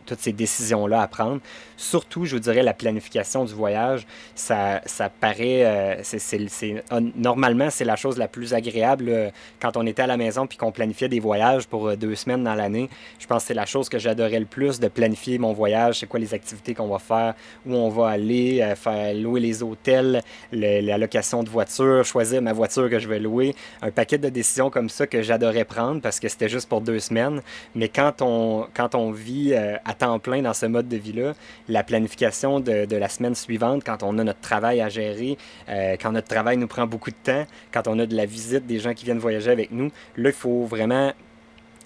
toutes 0.07 0.21
ces 0.21 0.33
décisions-là 0.33 1.03
à 1.03 1.09
prendre. 1.09 1.41
Surtout, 1.77 2.25
je 2.25 2.37
vous 2.37 2.41
dirais, 2.41 2.63
la 2.63 2.75
planification 2.75 3.45
du 3.45 3.53
voyage, 3.53 4.07
ça, 4.35 4.81
ça 4.87 5.09
paraît, 5.09 5.65
euh, 5.65 5.97
c'est, 6.03 6.85
normalement, 7.17 7.69
c'est 7.71 7.85
la 7.85 7.97
chose 7.97 8.17
la 8.17 8.29
plus 8.29 8.55
agréable 8.55 9.09
euh, 9.09 9.31
quand 9.61 9.77
on 9.77 9.87
était 9.87 10.03
à 10.03 10.07
la 10.07 10.17
maison 10.17 10.47
puis 10.47 10.57
qu'on 10.57 10.73
planifiait 10.73 11.09
des 11.09 11.21
voyages 11.21 11.67
pour 11.67 11.89
euh, 11.89 11.97
deux 11.97 12.15
semaines 12.15 12.45
dans 12.45 12.55
l'année. 12.55 12.89
Je 13.19 13.27
pense 13.27 13.43
que 13.43 13.49
c'est 13.49 13.55
la 13.55 13.67
chose 13.67 13.89
que 13.89 13.99
j'adorais 13.99 14.39
le 14.39 14.47
plus, 14.47 14.79
de 14.79 14.89
planifier 14.89 15.39
mon 15.39 15.53
voyage, 15.53 16.01
c'est 16.01 16.07
quoi 16.07 16.21
les 16.21 16.33
activités 16.33 16.75
qu'on 16.75 16.89
va 16.89 16.99
faire, 16.99 17.35
où 17.67 17.75
on 17.75 17.89
va 17.89 18.09
aller, 18.09 18.75
faire 18.77 19.15
louer 19.15 19.41
les 19.41 19.63
hôtels, 19.63 20.23
la 20.53 20.99
location 20.99 21.43
de 21.43 21.51
voiture, 21.51 22.05
choisir 22.05 22.41
ma 22.41 22.53
voiture 22.53 22.89
que 22.89 22.99
je 22.99 23.09
vais 23.09 23.19
louer, 23.19 23.55
un 23.83 23.91
paquet 23.91 24.19
de 24.19 24.29
décisions 24.29 24.71
comme 24.71 24.89
ça 24.89 25.07
que 25.07 25.23
j'adorais 25.23 25.65
prendre 25.65 26.01
parce 26.01 26.21
que 26.21 26.29
c'était 26.29 26.49
juste 26.49 26.69
pour 26.69 26.81
deux 26.81 27.01
semaines. 27.01 27.43
Mais 27.75 27.89
quand 27.89 28.23
quand 28.75 28.95
on 28.95 29.11
vit 29.11 29.53
euh, 29.53 29.77
à 29.85 29.95
temps 29.95 30.19
plein 30.19 30.43
dans 30.43 30.55
ce 30.55 30.67
mode 30.67 30.89
de 30.89 30.97
vie-là, 30.97 31.35
la 31.69 31.83
planification 31.83 32.61
de, 32.61 32.85
de, 32.85 32.97
la 32.97 33.09
semaine 33.09 33.35
suivante, 33.35 33.83
quand 33.85 34.03
on 34.03 34.19
a 34.19 34.25
notre 34.25 34.41
travail 34.41 34.81
à 34.81 34.89
gérer, 34.89 35.37
euh, 35.69 35.97
quand 36.01 36.13
notre 36.13 36.29
travail 36.29 36.57
nous 36.57 36.67
prend 36.67 36.87
beaucoup 36.87 37.11
de 37.11 37.17
temps, 37.23 37.45
quand 37.73 37.89
on 37.89 37.99
a 37.99 38.07
de 38.07 38.17
la 38.17 38.27
visite 38.27 38.67
des 38.67 38.79
gens 38.79 38.95
qui 38.95 39.05
viennent 39.05 39.19
voyager 39.19 39.51
avec 39.51 39.71
nous, 39.71 39.91
là, 40.17 40.31
il 40.31 40.33
faut 40.33 40.65
vraiment 40.65 41.13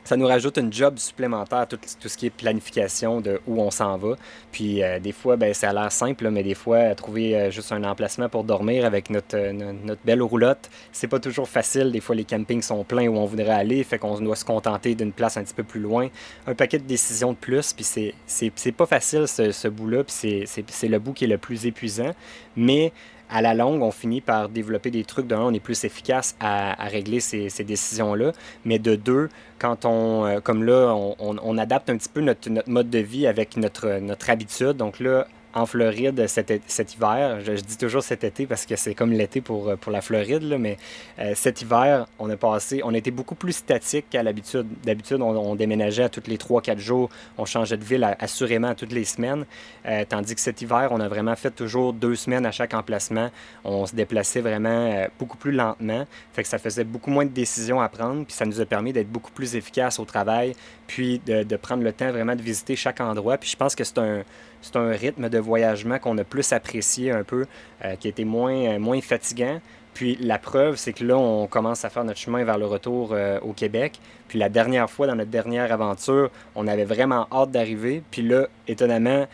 ça 0.08 0.16
nous 0.16 0.26
rajoute 0.26 0.56
une 0.56 0.72
job 0.72 0.96
supplémentaire, 0.96 1.68
tout, 1.68 1.76
tout 2.00 2.08
ce 2.08 2.16
qui 2.16 2.24
est 2.24 2.30
planification 2.30 3.20
de 3.20 3.42
où 3.46 3.60
on 3.60 3.70
s'en 3.70 3.98
va. 3.98 4.16
Puis 4.52 4.82
euh, 4.82 4.98
des 4.98 5.12
fois, 5.12 5.36
ben, 5.36 5.52
ça 5.52 5.68
a 5.68 5.72
l'air 5.74 5.92
simple, 5.92 6.30
mais 6.30 6.42
des 6.42 6.54
fois, 6.54 6.94
trouver 6.94 7.36
euh, 7.36 7.50
juste 7.50 7.72
un 7.72 7.84
emplacement 7.84 8.30
pour 8.30 8.42
dormir 8.42 8.86
avec 8.86 9.10
notre, 9.10 9.36
euh, 9.36 9.52
notre 9.52 10.00
belle 10.06 10.22
roulotte, 10.22 10.70
c'est 10.92 11.08
pas 11.08 11.18
toujours 11.18 11.46
facile. 11.46 11.92
Des 11.92 12.00
fois, 12.00 12.16
les 12.16 12.24
campings 12.24 12.62
sont 12.62 12.84
pleins 12.84 13.06
où 13.06 13.18
on 13.18 13.26
voudrait 13.26 13.50
aller, 13.50 13.84
fait 13.84 13.98
qu'on 13.98 14.18
doit 14.18 14.34
se 14.34 14.46
contenter 14.46 14.94
d'une 14.94 15.12
place 15.12 15.36
un 15.36 15.42
petit 15.42 15.52
peu 15.52 15.62
plus 15.62 15.80
loin. 15.80 16.08
Un 16.46 16.54
paquet 16.54 16.78
de 16.78 16.84
décisions 16.84 17.32
de 17.32 17.36
plus, 17.36 17.74
puis 17.74 17.84
c'est 17.84 18.72
pas 18.72 18.86
facile 18.86 19.28
ce, 19.28 19.68
bout-là, 19.68 20.04
puis 20.04 20.46
c'est 20.46 20.88
le 20.88 20.98
bout 20.98 21.12
qui 21.12 21.24
est 21.24 21.28
le 21.28 21.36
plus 21.36 21.66
épuisant. 21.66 22.14
Mais 22.56 22.94
à 23.30 23.42
la 23.42 23.54
longue, 23.54 23.82
on 23.82 23.90
finit 23.90 24.20
par 24.20 24.48
développer 24.48 24.90
des 24.90 25.04
trucs. 25.04 25.26
D'un, 25.26 25.40
on 25.40 25.52
est 25.52 25.60
plus 25.60 25.84
efficace 25.84 26.36
à, 26.40 26.74
régler 26.86 27.20
ces, 27.20 27.48
décisions-là. 27.64 28.32
Mais 28.64 28.78
de 28.78 28.96
deux, 28.96 29.28
quand 29.58 29.84
on, 29.84 30.24
euh, 30.24 30.40
comme 30.40 30.64
là, 30.64 30.94
on, 30.94 31.58
adapte 31.58 31.90
un 31.90 31.96
petit 31.96 32.08
peu 32.08 32.20
notre, 32.20 32.48
notre, 32.50 32.70
mode 32.70 32.90
de 32.90 32.98
vie 32.98 33.26
avec 33.26 33.56
notre, 33.56 33.98
notre 34.00 34.30
habitude. 34.30 34.76
Donc 34.76 35.00
là, 35.00 35.26
en 35.54 35.66
Floride 35.66 36.26
cet, 36.26 36.52
cet 36.66 36.94
hiver. 36.94 37.40
Je, 37.44 37.52
dis 37.52 37.78
toujours 37.78 38.02
cet 38.02 38.24
été 38.24 38.46
parce 38.46 38.66
que 38.66 38.76
c'est 38.76 38.94
comme 38.94 39.12
l'été 39.12 39.40
pour, 39.40 39.76
pour 39.76 39.92
la 39.92 40.00
Floride, 40.00 40.56
mais 40.58 40.76
euh, 41.18 41.32
cet 41.34 41.62
hiver, 41.62 42.06
on 42.18 42.28
a 42.30 42.36
passé, 42.36 42.80
on 42.84 42.94
était 42.94 43.10
beaucoup 43.10 43.34
plus 43.34 43.52
statique 43.52 44.06
qu'à 44.10 44.22
l'habitude. 44.22 44.66
D'habitude, 44.84 45.20
on, 45.20 45.54
déménageait 45.54 46.04
à 46.04 46.08
tous 46.08 46.26
les 46.26 46.36
3-4 46.36 46.78
jours, 46.78 47.10
on 47.36 47.44
changeait 47.44 47.76
de 47.76 47.84
ville 47.84 48.04
assurément 48.18 48.74
toutes 48.74 48.92
les 48.92 49.04
semaines, 49.04 49.44
euh, 49.86 50.04
tandis 50.08 50.34
que 50.34 50.40
cet 50.40 50.62
hiver, 50.62 50.88
on 50.92 51.00
a 51.00 51.08
vraiment 51.08 51.34
fait 51.36 51.50
toujours 51.50 51.92
deux 51.92 52.14
semaines 52.14 52.46
à 52.46 52.52
chaque 52.52 52.74
emplacement. 52.74 53.30
On 53.64 53.86
se 53.86 53.94
déplaçait 53.94 54.40
vraiment 54.40 54.68
euh, 54.92 55.06
beaucoup 55.18 55.36
plus 55.36 55.52
lentement, 55.52 56.06
fait 56.32 56.42
que 56.42 56.48
ça 56.48 56.58
faisait 56.58 56.84
beaucoup 56.84 57.10
moins 57.10 57.24
de 57.24 57.30
décisions 57.30 57.80
à 57.80 57.88
prendre, 57.88 58.24
puis 58.24 58.34
ça 58.34 58.44
nous 58.44 58.60
a 58.60 58.66
permis 58.66 58.92
d'être 58.92 59.10
beaucoup 59.10 59.32
plus 59.32 59.56
efficace 59.56 59.98
au 59.98 60.04
travail, 60.04 60.54
puis 60.86 61.20
de, 61.26 61.42
de 61.42 61.56
prendre 61.56 61.82
le 61.82 61.92
temps 61.92 62.10
vraiment 62.10 62.36
de 62.36 62.42
visiter 62.42 62.76
chaque 62.76 63.00
endroit. 63.00 63.38
Puis 63.38 63.50
je 63.50 63.56
pense 63.56 63.74
que 63.74 63.84
c'est 63.84 63.98
un 63.98 64.22
c'est 64.62 64.76
un 64.76 64.90
rythme 64.90 65.28
de 65.28 65.38
voyagement 65.38 65.98
qu'on 65.98 66.16
a 66.18 66.24
plus 66.24 66.52
apprécié 66.52 67.10
un 67.10 67.24
peu, 67.24 67.46
euh, 67.84 67.96
qui 67.96 68.08
était 68.08 68.24
moins, 68.24 68.54
euh, 68.54 68.78
moins 68.78 69.00
fatigant. 69.00 69.60
Puis 69.94 70.16
la 70.20 70.38
preuve, 70.38 70.76
c'est 70.76 70.92
que 70.92 71.04
là, 71.04 71.16
on 71.16 71.46
commence 71.46 71.84
à 71.84 71.90
faire 71.90 72.04
notre 72.04 72.18
chemin 72.18 72.44
vers 72.44 72.58
le 72.58 72.66
retour 72.66 73.10
euh, 73.12 73.40
au 73.40 73.52
Québec. 73.52 73.98
Puis 74.28 74.38
la 74.38 74.48
dernière 74.48 74.88
fois, 74.88 75.06
dans 75.06 75.16
notre 75.16 75.30
dernière 75.30 75.72
aventure, 75.72 76.30
on 76.54 76.66
avait 76.68 76.84
vraiment 76.84 77.26
hâte 77.32 77.50
d'arriver. 77.50 78.02
Puis 78.10 78.22
là, 78.22 78.46
étonnamment, 78.66 79.26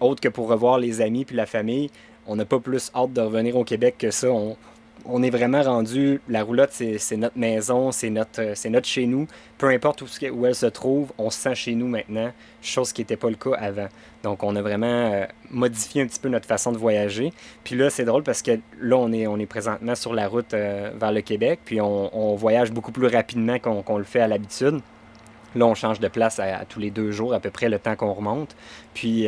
autre 0.00 0.22
que 0.22 0.28
pour 0.28 0.48
revoir 0.48 0.78
les 0.78 1.02
amis 1.02 1.26
puis 1.26 1.36
la 1.36 1.44
famille, 1.44 1.90
on 2.26 2.34
n'a 2.36 2.46
pas 2.46 2.58
plus 2.58 2.90
hâte 2.94 3.12
de 3.12 3.20
revenir 3.20 3.56
au 3.56 3.64
Québec 3.64 3.96
que 3.98 4.10
ça. 4.10 4.28
On 5.04 5.22
est 5.22 5.30
vraiment 5.30 5.62
rendu, 5.62 6.20
la 6.28 6.42
roulotte, 6.42 6.70
c'est 6.72 7.16
notre 7.16 7.38
maison, 7.38 7.92
c'est 7.92 8.10
notre, 8.10 8.40
euh, 8.40 8.80
chez 8.82 9.06
nous. 9.06 9.26
Peu 9.58 9.68
importe 9.68 10.02
où, 10.02 10.06
où, 10.32 10.46
elle 10.46 10.54
se 10.54 10.66
trouve, 10.66 11.12
on 11.18 11.30
se 11.30 11.38
sent 11.38 11.54
chez 11.54 11.74
nous 11.74 11.86
maintenant, 11.86 12.32
chose 12.62 12.92
qui 12.92 13.02
n'était 13.02 13.16
pas 13.16 13.30
le 13.30 13.36
cas 13.36 13.54
avant. 13.58 13.88
Donc, 14.22 14.42
on 14.42 14.56
a 14.56 14.62
vraiment 14.62 15.12
euh, 15.12 15.26
modifié 15.50 16.02
un 16.02 16.06
petit 16.06 16.18
peu 16.18 16.28
notre 16.28 16.46
façon 16.46 16.72
de 16.72 16.78
voyager. 16.78 17.32
Puis 17.62 17.76
là, 17.76 17.90
c'est 17.90 18.04
drôle 18.04 18.22
parce 18.22 18.42
que 18.42 18.58
là, 18.80 18.96
on 18.96 19.12
est, 19.12 19.26
on 19.26 19.38
est 19.38 19.46
présentement 19.46 19.94
sur 19.94 20.14
la 20.14 20.28
route 20.28 20.52
euh, 20.54 20.90
vers 20.98 21.12
le 21.12 21.20
Québec, 21.20 21.60
puis 21.64 21.80
on, 21.80 22.34
voyage 22.36 22.72
beaucoup 22.72 22.92
plus 22.92 23.06
rapidement 23.06 23.58
qu'on 23.58 23.98
le 23.98 24.04
fait 24.04 24.20
à 24.20 24.28
l'habitude. 24.28 24.80
Là, 25.56 25.66
on 25.66 25.74
change 25.74 25.98
de 25.98 26.08
place 26.08 26.38
à, 26.38 26.64
tous 26.64 26.78
les 26.78 26.90
deux 26.90 27.10
jours, 27.10 27.34
à 27.34 27.40
peu 27.40 27.50
près 27.50 27.68
le 27.68 27.78
temps 27.78 27.96
qu'on 27.96 28.12
remonte. 28.12 28.54
Puis, 28.94 29.26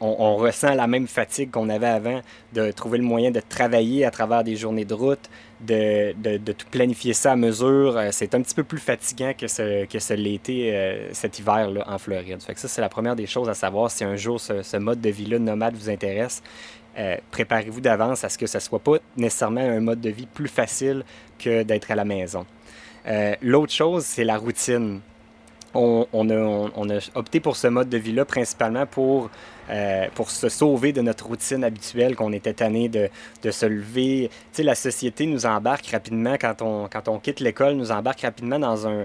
on, 0.00 0.36
ressent 0.36 0.74
la 0.74 0.86
même 0.86 1.06
fatigue 1.06 1.50
qu'on 1.50 1.68
avait 1.68 1.86
avant 1.86 2.20
de 2.52 2.70
trouver 2.70 2.98
le 2.98 3.04
moyen 3.04 3.30
de 3.30 3.40
travailler 3.40 4.04
à 4.04 4.10
travers 4.10 4.44
des 4.44 4.56
journées 4.56 4.84
de 4.84 4.94
route, 4.94 5.30
de, 5.60 6.12
tout 6.52 6.66
planifier 6.70 7.14
ça 7.14 7.32
à 7.32 7.36
mesure. 7.36 7.96
Euh, 7.96 8.08
c'est 8.12 8.34
un 8.34 8.42
petit 8.42 8.54
peu 8.54 8.64
plus 8.64 8.78
fatigant 8.78 9.32
que 9.36 9.46
ce, 9.46 9.84
que 9.86 9.98
ce 9.98 10.14
l'était 10.14 10.72
euh, 10.74 11.08
cet 11.12 11.38
hiver-là 11.38 11.84
en 11.86 11.98
Floride. 11.98 12.42
Fait 12.42 12.58
ça, 12.58 12.68
c'est 12.68 12.80
la 12.80 12.88
première 12.88 13.16
des 13.16 13.26
choses 13.26 13.48
à 13.48 13.54
savoir 13.54 13.90
si 13.90 14.04
un 14.04 14.16
jour 14.16 14.40
ce, 14.40 14.76
mode 14.76 15.00
de 15.00 15.10
vie-là 15.10 15.38
nomade 15.38 15.74
vous 15.74 15.90
intéresse. 15.90 16.42
Euh, 16.98 17.16
préparez-vous 17.30 17.80
d'avance 17.80 18.24
à 18.24 18.28
ce 18.28 18.38
que 18.38 18.46
ce 18.46 18.56
ne 18.56 18.62
soit 18.62 18.78
pas 18.78 18.96
nécessairement 19.16 19.60
un 19.60 19.80
mode 19.80 20.00
de 20.00 20.10
vie 20.10 20.26
plus 20.26 20.48
facile 20.48 21.04
que 21.38 21.62
d'être 21.62 21.90
à 21.90 21.94
la 21.94 22.04
maison. 22.04 22.46
L'autre 23.42 23.72
chose, 23.72 24.04
c'est 24.04 24.24
la 24.24 24.36
routine 24.36 25.00
on, 25.76 26.90
a, 26.90 26.98
opté 27.14 27.40
pour 27.40 27.56
ce 27.56 27.66
mode 27.66 27.88
de 27.88 27.98
vie-là 27.98 28.24
principalement 28.24 28.86
pour, 28.86 29.30
euh, 29.70 30.06
pour 30.14 30.30
se 30.30 30.48
sauver 30.48 30.92
de 30.92 31.02
notre 31.02 31.26
routine 31.26 31.64
habituelle 31.64 32.16
qu'on 32.16 32.32
était 32.32 32.54
tanné 32.54 32.88
de, 32.88 33.08
se 33.50 33.66
lever. 33.66 34.30
Tu 34.30 34.38
sais, 34.52 34.62
la 34.62 34.74
société 34.74 35.26
nous 35.26 35.46
embarque 35.46 35.86
rapidement, 35.86 36.36
quand 36.40 36.62
on, 37.08 37.18
quitte 37.18 37.40
l'école, 37.40 37.74
nous 37.74 37.92
embarque 37.92 38.22
rapidement 38.22 38.58
dans 38.58 38.86
un, 38.86 39.04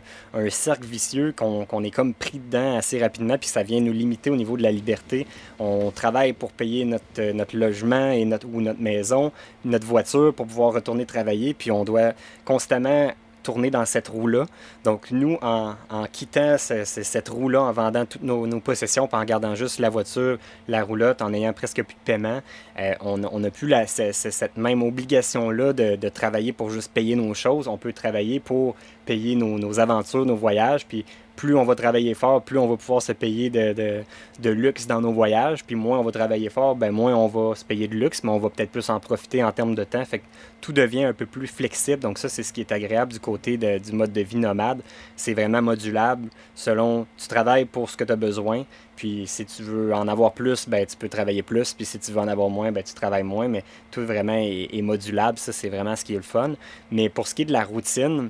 cercle 0.50 0.86
vicieux 0.86 1.34
qu'on 1.36 1.84
est 1.84 1.92
comme 1.92 2.14
pris 2.14 2.40
dedans 2.40 2.78
assez 2.78 3.00
rapidement, 3.00 3.38
puis 3.38 3.50
ça 3.50 3.64
vient 3.64 3.80
nous 3.80 3.94
limiter 3.94 4.30
au 4.30 4.36
niveau 4.36 4.58
de 4.58 4.64
la 4.64 4.72
liberté. 4.72 5.28
On 5.60 5.92
travaille 5.92 6.34
pour 6.34 6.52
payer 6.52 6.86
notre, 6.86 7.32
notre 7.32 7.56
logement 7.56 8.12
et 8.12 8.26
notre, 8.26 8.48
ou 8.48 8.62
notre 8.62 8.82
maison, 8.82 9.32
notre 9.66 9.86
voiture 9.86 10.34
pour 10.34 10.48
pouvoir 10.48 10.74
retourner 10.74 11.06
travailler, 11.06 11.54
puis 11.54 11.72
on 11.72 11.84
doit 11.84 12.14
constamment 12.46 13.12
tourner 13.44 13.72
dans 13.72 13.86
cette 13.86 14.08
roue-là. 14.08 14.46
Donc, 14.84 15.12
nous, 15.12 15.38
en, 15.42 15.76
quittant 16.12 16.56
cette 16.58 17.30
roue-là, 17.30 17.62
en 17.62 17.72
vendant 17.72 18.06
toutes 18.06 18.24
nos, 18.24 18.60
possessions, 18.60 19.08
en 19.12 19.24
gardant 19.24 19.56
juste 19.56 19.80
la 19.80 19.90
voiture, 19.90 20.38
la 20.68 20.84
roulotte, 20.84 21.22
en 21.22 21.34
ayant 21.34 21.54
presque 21.54 21.84
plus 21.84 21.96
de 21.96 22.06
paiement, 22.06 22.42
euh, 22.80 22.94
on 23.02 23.18
n'a 23.18 23.52
plus 23.52 23.74
cette 23.88 24.58
même 24.58 24.84
obligation-là 24.84 25.74
de, 25.74 25.96
de, 25.96 26.10
travailler 26.10 26.52
pour 26.54 26.70
juste 26.70 26.92
payer 26.94 27.16
nos 27.16 27.34
choses. 27.34 27.68
On 27.68 27.78
peut 27.78 27.94
travailler 27.94 28.40
pour 28.40 28.76
payer 29.06 29.36
nos, 29.36 29.58
nos 29.58 29.80
aventures, 29.80 30.26
nos 30.26 30.36
voyages, 30.36 30.86
puis 30.86 31.06
plus 31.36 31.56
on 31.56 31.64
va 31.64 31.76
travailler 31.76 32.14
fort, 32.14 32.42
plus 32.42 32.58
on 32.58 32.68
va 32.68 32.78
pouvoir 32.78 33.02
se 33.02 33.12
payer 33.12 33.50
de, 33.50 34.04
luxe 34.44 34.88
dans 34.88 35.02
nos 35.02 35.12
voyages. 35.12 35.64
Puis 35.64 35.76
moins 35.76 36.00
on 36.00 36.04
va 36.04 36.12
travailler 36.12 36.50
fort, 36.50 36.76
ben 36.76 36.92
moins 36.92 37.16
on 37.16 37.28
va 37.28 37.56
se 37.56 37.66
payer 37.66 37.88
de 37.88 37.96
luxe, 37.96 38.24
mais 38.24 38.32
on 38.32 38.40
va 38.40 38.50
peut-être 38.50 38.72
plus 38.72 38.90
en 38.90 39.00
profiter 39.00 39.44
en 39.44 39.52
termes 39.52 39.76
de 39.76 39.84
temps. 39.84 40.04
Fait 40.06 40.20
que 40.20 40.26
tout 40.60 40.74
devient 40.74 41.06
un 41.06 41.14
peu 41.14 41.26
plus 41.26 41.48
flexible. 41.48 42.02
Donc 42.02 42.18
ça, 42.18 42.30
c'est 42.30 42.44
ce 42.44 42.54
qui 42.54 42.62
est 42.62 42.72
agréable 42.72 43.14
du 43.14 43.20
côté 43.20 43.58
du 43.58 43.92
mode 43.92 44.14
de 44.14 44.22
vie 44.22 44.38
nomade. 44.38 44.82
C'est 45.16 45.34
vraiment 45.34 45.62
modulable 45.62 46.30
selon 46.56 47.08
tu 47.18 47.28
travailles 47.28 47.66
pour 47.66 47.90
ce 47.90 47.98
que 47.98 48.04
tu 48.04 48.12
as 48.12 48.18
besoin. 48.18 48.66
Puis 48.96 49.24
si 49.26 49.46
tu 49.46 49.64
veux 49.64 49.94
en 49.96 50.08
avoir 50.08 50.34
plus, 50.34 50.70
ben 50.70 50.86
tu 50.86 50.96
peux 50.96 51.10
travailler 51.10 51.42
plus. 51.42 51.74
Puis 51.74 51.86
si 51.86 51.98
tu 51.98 52.12
veux 52.12 52.20
en 52.20 52.28
avoir 52.28 52.50
moins, 52.50 52.72
ben 52.72 52.84
tu 52.84 52.94
travailles 52.94 53.24
moins. 53.24 53.48
Mais 53.48 53.64
tout 53.90 54.06
vraiment 54.06 54.38
est, 54.38 54.70
est 54.72 54.82
modulable. 54.82 55.40
Ça, 55.40 55.52
c'est 55.52 55.70
vraiment 55.70 55.96
ce 55.96 56.06
qui 56.06 56.14
est 56.14 56.18
le 56.18 56.22
fun. 56.22 56.52
Mais 56.92 57.10
pour 57.10 57.28
ce 57.28 57.34
qui 57.34 57.42
est 57.42 57.46
de 57.46 57.54
la 57.54 57.64
routine, 57.64 58.30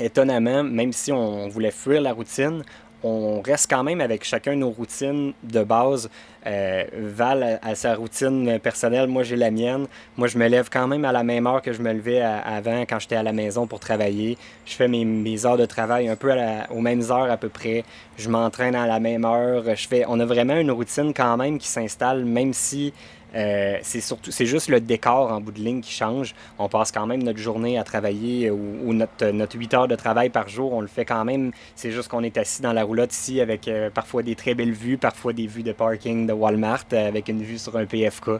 étonnamment, 0.00 0.62
même 0.62 0.92
si 0.92 1.12
on 1.12 1.48
voulait 1.48 1.70
fuir 1.70 2.00
la 2.00 2.12
routine, 2.12 2.62
on 3.02 3.40
reste 3.40 3.70
quand 3.70 3.82
même 3.82 4.00
avec 4.00 4.24
chacun 4.24 4.56
nos 4.56 4.70
routines 4.70 5.32
de 5.42 5.62
base. 5.62 6.10
Euh, 6.46 6.84
Val 6.94 7.58
a, 7.62 7.74
sa 7.74 7.94
routine 7.94 8.58
personnelle, 8.58 9.08
moi 9.08 9.22
j'ai 9.22 9.36
la 9.36 9.50
mienne. 9.50 9.86
Moi 10.16 10.28
je 10.28 10.36
me 10.36 10.46
lève 10.48 10.68
quand 10.70 10.86
même 10.86 11.04
à 11.04 11.12
la 11.12 11.22
même 11.22 11.46
heure 11.46 11.62
que 11.62 11.72
je 11.72 11.80
me 11.80 11.92
levais 11.92 12.20
avant 12.20 12.82
quand 12.82 12.98
j'étais 12.98 13.16
à 13.16 13.22
la 13.22 13.32
maison 13.32 13.66
pour 13.66 13.80
travailler. 13.80 14.36
Je 14.66 14.74
fais 14.74 14.88
mes, 14.88 15.46
heures 15.46 15.56
de 15.56 15.66
travail 15.66 16.08
un 16.08 16.16
peu 16.16 16.30
aux 16.70 16.80
mêmes 16.80 17.02
heures 17.10 17.30
à 17.30 17.36
peu 17.36 17.48
près. 17.48 17.84
Je 18.18 18.28
m'entraîne 18.28 18.74
à 18.74 18.86
la 18.86 19.00
même 19.00 19.24
heure. 19.24 19.64
On 20.08 20.20
a 20.20 20.26
vraiment 20.26 20.56
une 20.56 20.70
routine 20.70 21.14
quand 21.14 21.36
même 21.36 21.58
qui 21.58 21.68
s'installe, 21.68 22.24
même 22.24 22.52
si 22.52 22.92
euh, 23.34 23.78
c'est 23.82 24.46
juste 24.46 24.68
le 24.68 24.80
décor 24.80 25.30
en 25.30 25.40
bout 25.40 25.52
de 25.52 25.60
ligne 25.60 25.80
qui 25.80 25.92
change. 25.92 26.34
On 26.58 26.68
passe 26.68 26.90
quand 26.90 27.06
même 27.06 27.22
notre 27.22 27.38
journée 27.38 27.78
à 27.78 27.84
travailler 27.84 28.50
ou, 28.50 28.92
notre, 28.92 29.26
notre 29.30 29.56
8 29.56 29.74
heures 29.74 29.88
de 29.88 29.94
travail 29.94 30.30
par 30.30 30.48
jour, 30.48 30.72
on 30.72 30.80
le 30.80 30.88
fait 30.88 31.04
quand 31.04 31.24
même. 31.24 31.52
C'est 31.76 31.92
juste 31.92 32.08
qu'on 32.08 32.22
est 32.22 32.36
assis 32.36 32.62
dans 32.62 32.72
la 32.72 32.82
roulotte 32.82 33.12
ici 33.12 33.40
avec 33.40 33.68
euh, 33.68 33.90
parfois 33.90 34.22
des 34.22 34.34
très 34.34 34.54
belles 34.54 34.72
vues, 34.72 34.96
parfois 34.96 35.32
des 35.32 35.46
vues 35.46 35.62
de 35.62 35.72
parking 35.72 36.26
de 36.26 36.32
Walmart 36.32 36.84
euh, 36.92 37.08
avec 37.08 37.28
une 37.28 37.42
vue 37.42 37.58
sur 37.58 37.76
un 37.76 37.86
PFK. 37.86 38.30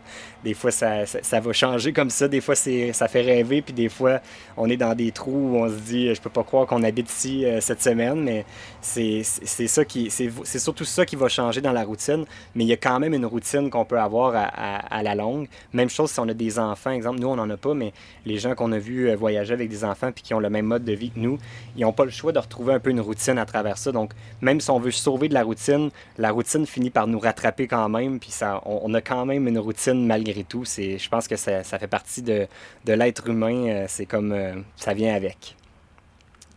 Des 0.45 0.55
fois, 0.55 0.71
ça, 0.71 1.07
ça, 1.07 1.41
va 1.41 1.53
changer 1.53 1.93
comme 1.93 2.11
ça. 2.11 2.29
Des 2.29 2.41
fois, 2.41 2.55
ça 2.55 3.09
fait 3.09 3.23
rêver. 3.23 3.63
Puis 3.63 3.73
des 3.73 3.89
fois, 3.89 4.21
on 4.57 4.69
est 4.69 4.77
dans 4.77 4.95
des 4.95 5.13
trous 5.13 5.53
où 5.53 5.57
on 5.57 5.69
se 5.69 5.75
dit, 5.75 6.15
je 6.15 6.21
peux 6.21 6.31
pas 6.31 6.43
croire 6.43 6.67
qu'on 6.67 6.83
habite 6.83 7.11
ici 7.11 7.45
cette 7.61 7.83
semaine. 7.83 8.23
Mais 8.23 8.45
c'est, 8.81 9.23
c'est, 9.25 10.59
surtout 10.59 10.85
ça 10.85 11.05
qui 11.07 11.17
va 11.17 11.29
changer 11.29 11.61
dans 11.61 11.73
la 11.73 11.85
routine. 11.85 12.25
Mais 12.55 12.65
il 12.65 12.69
y 12.69 12.73
a 12.73 12.77
quand 12.77 12.99
même 12.99 13.15
une 13.15 13.27
routine 13.27 13.71
qu'on 13.71 13.85
peut 13.85 13.99
avoir 13.99 14.35
à, 14.35 14.80
la 15.03 15.15
longue. 15.15 15.49
Même 15.73 15.89
chose 15.89 16.11
si 16.11 16.21
on 16.21 16.29
a 16.29 16.35
des 16.35 16.59
enfants, 16.59 16.91
exemple, 16.91 17.21
nous, 17.21 17.29
on 17.29 17.37
n'en 17.37 17.49
a 17.51 17.57
pas, 17.57 17.75
mais 17.75 17.93
les 18.25 18.39
gens 18.39 18.55
qu'on 18.55 18.73
a 18.73 18.79
vus 18.79 19.09
euh, 19.09 19.17
voyager 19.17 19.55
avec 19.55 19.69
des 19.69 19.85
enfants 19.85 20.13
puis 20.13 20.23
qui 20.23 20.35
ont 20.35 20.41
le 20.41 20.51
même 20.51 20.67
mode 20.67 20.85
de 20.85 20.93
vie 20.93 21.11
que 21.11 21.19
nous, 21.19 21.39
ils 21.77 21.83
n'ont 21.83 21.93
pas 21.93 22.05
le 22.05 22.11
choix 22.11 22.33
de 22.33 22.39
retrouver 22.39 22.75
un 22.75 22.81
peu 22.81 22.91
une 22.91 23.01
routine 23.01 23.39
à 23.39 23.47
travers 23.47 23.79
ça. 23.79 23.93
Donc, 23.93 24.13
même 24.41 24.61
si 24.61 24.71
on 24.71 24.79
veut 24.79 24.91
sauver 24.91 25.29
de 25.29 25.35
la 25.35 25.43
routine, 25.43 25.91
la 26.19 26.31
routine 26.31 26.67
finit 26.67 26.91
par 26.91 27.07
nous 27.07 27.19
rattraper 27.19 27.67
quand 27.67 27.89
même, 27.89 28.19
puis 28.19 28.31
ça, 28.31 28.61
on, 28.65 28.93
a 28.95 29.01
quand 29.01 29.27
même 29.27 29.47
une 29.47 29.59
routine 29.59 30.07
malgré 30.07 30.45
tout. 30.45 30.65
C'est, 30.65 30.99
je 30.99 31.09
pense 31.09 31.29
que 31.29 31.37
ça, 31.37 31.65
ça 31.65 31.79
fait 31.79 31.87
partie 31.87 32.23
de, 32.23 32.47
de 32.85 32.93
l'être 32.93 33.29
humain. 33.29 33.69
Euh, 33.69 33.85
c'est 33.89 34.07
comme 34.07 34.33
euh, 34.33 34.55
ça 34.77 34.95
vient 34.95 35.15
avec. 35.15 35.57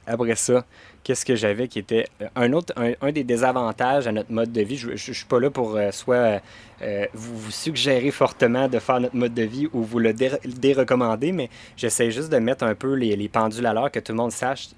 Après 0.06 0.36
ça, 0.36 0.66
qu'est-ce 1.04 1.26
que 1.26 1.36
j'avais 1.36 1.68
qui 1.68 1.80
était 1.80 2.08
un 2.36 2.54
autre 2.54 2.74
un, 2.78 3.12
des 3.12 3.24
désavantages 3.24 4.08
à 4.08 4.12
notre 4.12 4.32
mode 4.32 4.52
de 4.52 4.62
vie. 4.62 4.78
Je 4.78 4.92
ne 4.92 4.98
suis 4.98 5.26
pas 5.26 5.40
là 5.40 5.50
pour 5.50 5.78
soit 5.92 6.42
euh, 6.84 7.06
vous 7.14 7.52
suggérez 7.52 8.12
fortement 8.12 8.68
de 8.68 8.80
faire 8.80 9.00
notre 9.00 9.16
mode 9.16 9.34
de 9.34 9.44
vie 9.44 9.68
ou 9.74 9.84
vous 9.84 10.00
le 10.00 10.14
dérecommandez, 10.14 11.32
mais 11.32 11.50
j'essaie 11.78 12.12
juste 12.12 12.30
de 12.30 12.38
mettre 12.38 12.66
un 12.66 12.76
peu 12.76 12.94
les, 12.96 13.30
pendules 13.30 13.66
à 13.66 13.74
l'heure, 13.74 13.92
que 13.92 14.00
tout 14.00 14.12
le 14.12 14.18
monde 14.18 14.32
sache 14.32 14.70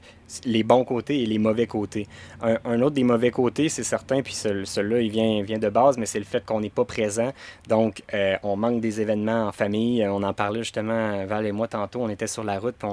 les 0.46 0.63
bons 0.63 0.84
côtés 0.84 1.22
et 1.22 1.25
les 1.25 1.38
mauvais 1.38 1.67
côtés. 1.67 2.08
Un, 2.41 2.82
autre 2.82 2.96
des 2.96 3.03
mauvais 3.03 3.32
côtés, 3.32 3.70
c'est 3.70 3.84
certain, 3.84 4.22
puis 4.22 4.34
celui-là, 4.34 5.01
il 5.01 5.10
vient, 5.10 5.41
vient 5.44 5.60
de 5.60 5.70
base, 5.70 5.98
mais 5.98 6.05
c'est 6.05 6.20
le 6.20 6.25
fait 6.25 6.44
qu'on 6.46 6.60
n'est 6.60 6.70
pas 6.70 6.86
présent. 6.86 7.32
Donc, 7.67 8.03
euh, 8.13 8.36
on 8.44 8.55
manque 8.55 8.82
des 8.82 9.01
événements 9.01 9.48
en 9.48 9.51
famille. 9.51 10.05
On 10.08 10.24
en 10.24 10.34
parlait 10.34 10.63
justement, 10.63 11.25
Val 11.25 11.46
et 11.46 11.51
moi, 11.51 11.67
tantôt, 11.67 12.01
on 12.01 12.10
était 12.10 12.27
sur 12.27 12.44
la 12.44 12.60
route, 12.60 12.75
puis 12.77 12.89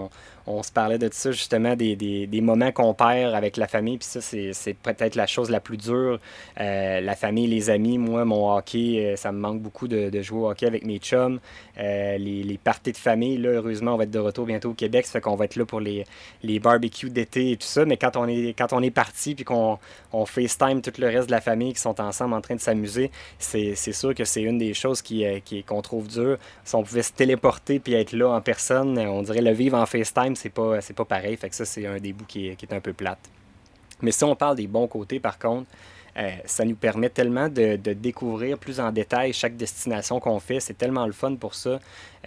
on, 0.47 0.63
se 0.63 0.73
parlait 0.73 0.99
de 0.99 1.09
ça, 1.13 1.33
justement, 1.33 1.77
des, 1.77 1.97
des, 1.97 2.41
moments 2.41 2.73
qu'on 2.73 2.95
perd 2.95 3.35
avec 3.35 3.57
la 3.57 3.67
famille, 3.67 3.99
puis 3.99 4.07
ça, 4.07 4.21
c'est 4.21 4.77
peut-être 4.83 5.15
la 5.15 5.27
chose 5.27 5.51
la 5.51 5.61
plus 5.61 5.77
dure. 5.77 6.19
Euh, 6.61 7.01
la 7.01 7.15
famille, 7.15 7.47
les 7.47 7.71
amis, 7.71 7.99
moi, 7.99 8.25
mon 8.25 8.55
hockey, 8.55 9.13
euh, 9.13 9.17
ça 9.17 9.33
me 9.33 9.39
manque 9.39 9.61
beaucoup 9.61 9.89
de, 9.89 10.23
jouer 10.23 10.41
au 10.41 10.51
hockey 10.51 10.67
avec 10.67 10.85
mes 10.85 10.99
chums. 10.99 11.41
Euh, 11.79 12.19
les, 12.19 12.59
parties 12.63 12.93
de 12.93 12.97
famille, 12.97 13.39
là, 13.39 13.51
heureusement, 13.51 13.95
on 13.95 13.97
va 13.97 14.05
être 14.05 14.11
de 14.11 14.19
retour 14.19 14.47
bientôt 14.47 14.71
au 14.71 14.75
Québec. 14.75 15.07
Ça 15.07 15.13
fait 15.13 15.21
qu'on 15.21 15.37
va 15.37 15.47
être 15.47 15.57
là 15.57 15.65
pour 15.65 15.81
les, 15.81 16.05
les 16.43 16.59
barbecues 16.59 17.11
Mais 17.87 17.97
quand 17.97 18.17
on 18.17 18.27
est, 18.27 18.55
quand 18.57 18.73
on 18.73 18.83
est 18.83 18.91
parti 18.91 19.35
puis 19.35 19.45
qu'on 19.45 19.79
on 20.13 20.27
FaceTime 20.27 20.83
tout 20.83 20.93
le 20.99 21.07
reste 21.07 21.27
de 21.27 21.33
la 21.33 21.41
famille 21.41 21.73
qui 21.73 21.81
sont 21.81 22.01
ensemble 22.01 22.35
en 22.35 22.41
train 22.41 22.55
de 22.55 22.61
s'amuser, 22.61 23.11
c'est 23.39 23.75
sûr 23.75 24.15
que 24.15 24.25
c'est 24.25 24.43
une 24.43 24.59
des 24.59 24.75
choses 24.75 25.03
qui, 25.03 25.25
euh, 25.25 25.39
qu'on 25.67 25.83
trouve 25.83 26.09
dur. 26.09 26.39
Si 26.65 26.75
on 26.75 26.83
pouvait 26.83 27.03
se 27.03 27.13
téléporter 27.13 27.79
puis 27.79 27.95
être 27.95 28.13
là 28.13 28.31
en 28.31 28.41
personne, 28.41 28.99
on 28.99 29.23
dirait 29.23 29.43
le 29.43 29.53
vivre 29.53 29.79
en 29.79 29.87
FaceTime, 29.87 30.37
c'est 30.37 30.51
pas, 30.51 30.79
pas 30.97 31.05
pareil. 31.05 31.37
Fait 31.37 31.49
que 31.49 31.55
ça, 31.55 31.65
c'est 31.65 31.87
un 31.87 31.99
des 31.99 32.13
bouts 32.13 32.27
qui 32.27 32.49
est, 32.49 32.57
qui 32.57 32.67
est 32.67 32.75
un 32.75 32.81
peu 32.81 32.93
plate. 32.93 33.31
Mais 34.01 34.11
si 34.11 34.25
on 34.25 34.35
parle 34.35 34.57
des 34.57 34.67
bons 34.67 34.89
côtés, 34.89 35.21
par 35.21 35.39
contre, 35.39 35.67
euh, 36.17 36.31
ça 36.45 36.65
nous 36.65 36.75
permet 36.75 37.09
tellement 37.09 37.49
de, 37.49 37.77
découvrir 37.77 38.59
plus 38.59 38.81
en 38.81 38.93
détail 38.93 39.33
chaque 39.33 39.57
destination 39.57 40.21
qu'on 40.21 40.41
fait. 40.41 40.61
C'est 40.61 40.77
tellement 40.77 41.07
le 41.07 41.13
fun 41.13 41.37
pour 41.37 41.55
ça. 41.55 41.79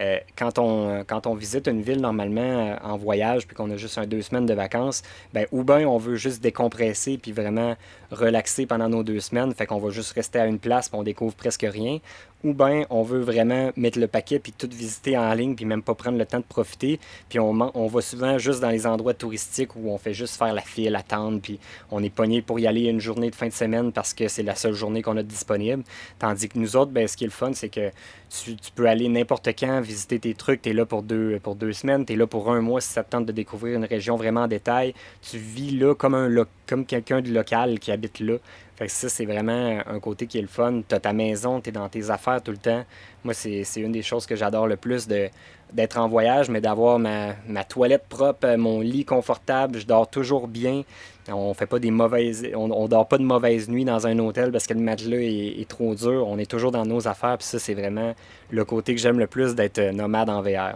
Euh, 0.01 0.17
quand, 0.35 0.57
on, 0.57 1.35
visite 1.35 1.67
une 1.67 1.81
ville 1.81 2.01
normalement 2.01 2.41
euh, 2.41 2.75
en 2.83 2.97
voyage 2.97 3.47
puis 3.47 3.55
qu'on 3.55 3.71
a 3.71 3.77
juste 3.77 3.97
un 3.97 4.05
deux 4.05 4.21
semaines 4.21 4.45
de 4.45 4.53
vacances, 4.53 5.03
ben, 5.33 5.45
ou 5.51 5.63
bien 5.63 5.87
on 5.87 5.97
veut 5.97 6.15
juste 6.15 6.41
décompresser 6.41 7.17
puis 7.17 7.31
vraiment 7.31 7.75
relaxer 8.11 8.65
pendant 8.65 8.89
nos 8.89 9.03
deux 9.03 9.21
semaines, 9.21 9.53
fait 9.53 9.65
qu'on 9.65 9.79
va 9.79 9.91
juste 9.91 10.13
rester 10.13 10.39
à 10.39 10.47
une 10.47 10.59
place 10.59 10.89
puis 10.89 10.99
on 10.99 11.03
découvre 11.03 11.33
presque 11.35 11.65
rien, 11.69 11.99
ou 12.45 12.53
bien 12.53 12.85
on 12.91 13.01
veut 13.01 13.19
vraiment 13.19 13.71
mettre 13.75 13.97
le 13.99 14.07
paquet 14.07 14.37
puis 14.37 14.53
tout 14.53 14.69
visiter 14.71 15.17
en 15.17 15.33
ligne 15.33 15.55
puis 15.55 15.65
même 15.65 15.81
pas 15.81 15.95
prendre 15.95 16.17
le 16.17 16.25
temps 16.25 16.39
de 16.39 16.45
profiter, 16.45 16.99
puis 17.27 17.39
on, 17.39 17.55
on 17.73 17.87
va 17.87 18.01
souvent 18.01 18.37
juste 18.37 18.61
dans 18.61 18.69
les 18.69 18.85
endroits 18.85 19.15
touristiques 19.15 19.75
où 19.75 19.89
on 19.89 19.97
fait 19.97 20.13
juste 20.13 20.37
faire 20.37 20.53
la 20.53 20.61
file, 20.61 20.95
attendre, 20.95 21.39
puis 21.41 21.59
on 21.89 22.03
est 22.03 22.11
pogné 22.11 22.43
pour 22.43 22.59
y 22.59 22.67
aller 22.67 22.83
une 22.83 23.01
journée 23.01 23.31
de 23.31 23.35
fin 23.35 23.47
de 23.47 23.53
semaine 23.53 23.91
parce 23.91 24.13
que 24.13 24.27
c'est 24.27 24.43
la 24.43 24.55
seule 24.55 24.73
journée 24.73 25.01
qu'on 25.01 25.17
a 25.17 25.23
disponible. 25.23 25.83
Tandis 26.19 26.47
que 26.47 26.59
nous 26.59 26.75
autres, 26.75 26.91
ben, 26.91 27.07
ce 27.07 27.17
qui 27.17 27.23
est 27.23 27.27
le 27.27 27.31
fun, 27.31 27.51
c'est 27.53 27.69
que 27.69 27.89
tu, 28.29 28.55
peux 28.75 28.87
aller 28.87 29.07
n'importe 29.07 29.47
quand 29.47 29.81
visiter 29.81 30.19
tes 30.19 30.33
trucs. 30.33 30.61
Tu 30.61 30.69
es 30.69 30.73
là 30.73 30.85
pour 30.85 31.03
deux, 31.03 31.39
pour 31.41 31.55
deux 31.55 31.73
semaines, 31.73 32.05
tu 32.05 32.13
es 32.13 32.15
là 32.15 32.27
pour 32.27 32.51
un 32.51 32.61
mois 32.61 32.81
si 32.81 32.89
ça 32.89 33.03
te 33.03 33.11
tente 33.11 33.25
de 33.25 33.31
découvrir 33.31 33.77
une 33.77 33.85
région 33.85 34.15
vraiment 34.17 34.41
en 34.41 34.47
détail. 34.47 34.93
Tu 35.21 35.37
vis 35.37 35.71
là 35.71 35.95
comme, 35.95 36.13
un, 36.13 36.29
comme 36.67 36.85
quelqu'un 36.85 37.21
de 37.21 37.31
local 37.31 37.79
qui 37.79 37.91
habite 37.91 38.19
là. 38.19 38.37
Fait 38.75 38.87
que 38.87 38.91
ça, 38.91 39.07
c'est 39.07 39.25
vraiment 39.25 39.79
un 39.85 39.99
côté 39.99 40.27
qui 40.27 40.37
est 40.37 40.41
le 40.41 40.47
fun. 40.47 40.81
Tu 40.87 40.93
as 40.93 40.99
ta 40.99 41.13
maison, 41.13 41.61
tu 41.61 41.69
es 41.69 41.71
dans 41.71 41.87
tes 41.87 42.09
affaires 42.09 42.41
tout 42.43 42.51
le 42.51 42.57
temps. 42.57 42.83
Moi, 43.23 43.33
c'est 43.33 43.63
une 43.77 43.93
des 43.93 44.01
choses 44.01 44.25
que 44.25 44.35
j'adore 44.35 44.67
le 44.67 44.75
plus 44.75 45.07
d'être 45.07 45.97
en 45.97 46.09
voyage, 46.09 46.49
mais 46.49 46.59
d'avoir 46.59 46.99
ma, 46.99 47.63
toilette 47.63 48.05
propre, 48.09 48.55
mon 48.57 48.81
lit 48.81 49.05
confortable. 49.05 49.79
Je 49.79 49.85
dors 49.85 50.09
toujours 50.09 50.49
bien. 50.49 50.83
On 51.29 51.53
fait 51.53 51.67
pas 51.67 51.79
des 51.79 51.89
mauvaises. 51.89 52.45
On, 52.53 52.87
dort 52.89 53.07
pas 53.07 53.17
de 53.17 53.23
mauvaises 53.23 53.69
nuits 53.69 53.85
dans 53.85 54.07
un 54.07 54.19
hôtel 54.19 54.51
parce 54.51 54.67
que 54.67 54.73
le 54.73 54.81
matelas 54.81 55.21
est, 55.21 55.61
est 55.61 55.69
trop 55.69 55.95
dur. 55.95 56.27
On 56.27 56.37
est 56.37 56.49
toujours 56.49 56.71
dans 56.71 56.85
nos 56.85 57.07
affaires. 57.07 57.37
Puis 57.37 57.47
ça, 57.47 57.59
c'est 57.59 57.75
vraiment 57.75 58.13
le 58.49 58.65
côté 58.65 58.93
que 58.93 58.99
j'aime 58.99 59.19
le 59.19 59.27
plus 59.27 59.55
d'être 59.55 59.79
nomade 59.79 60.29
en 60.29 60.41
VR. 60.41 60.75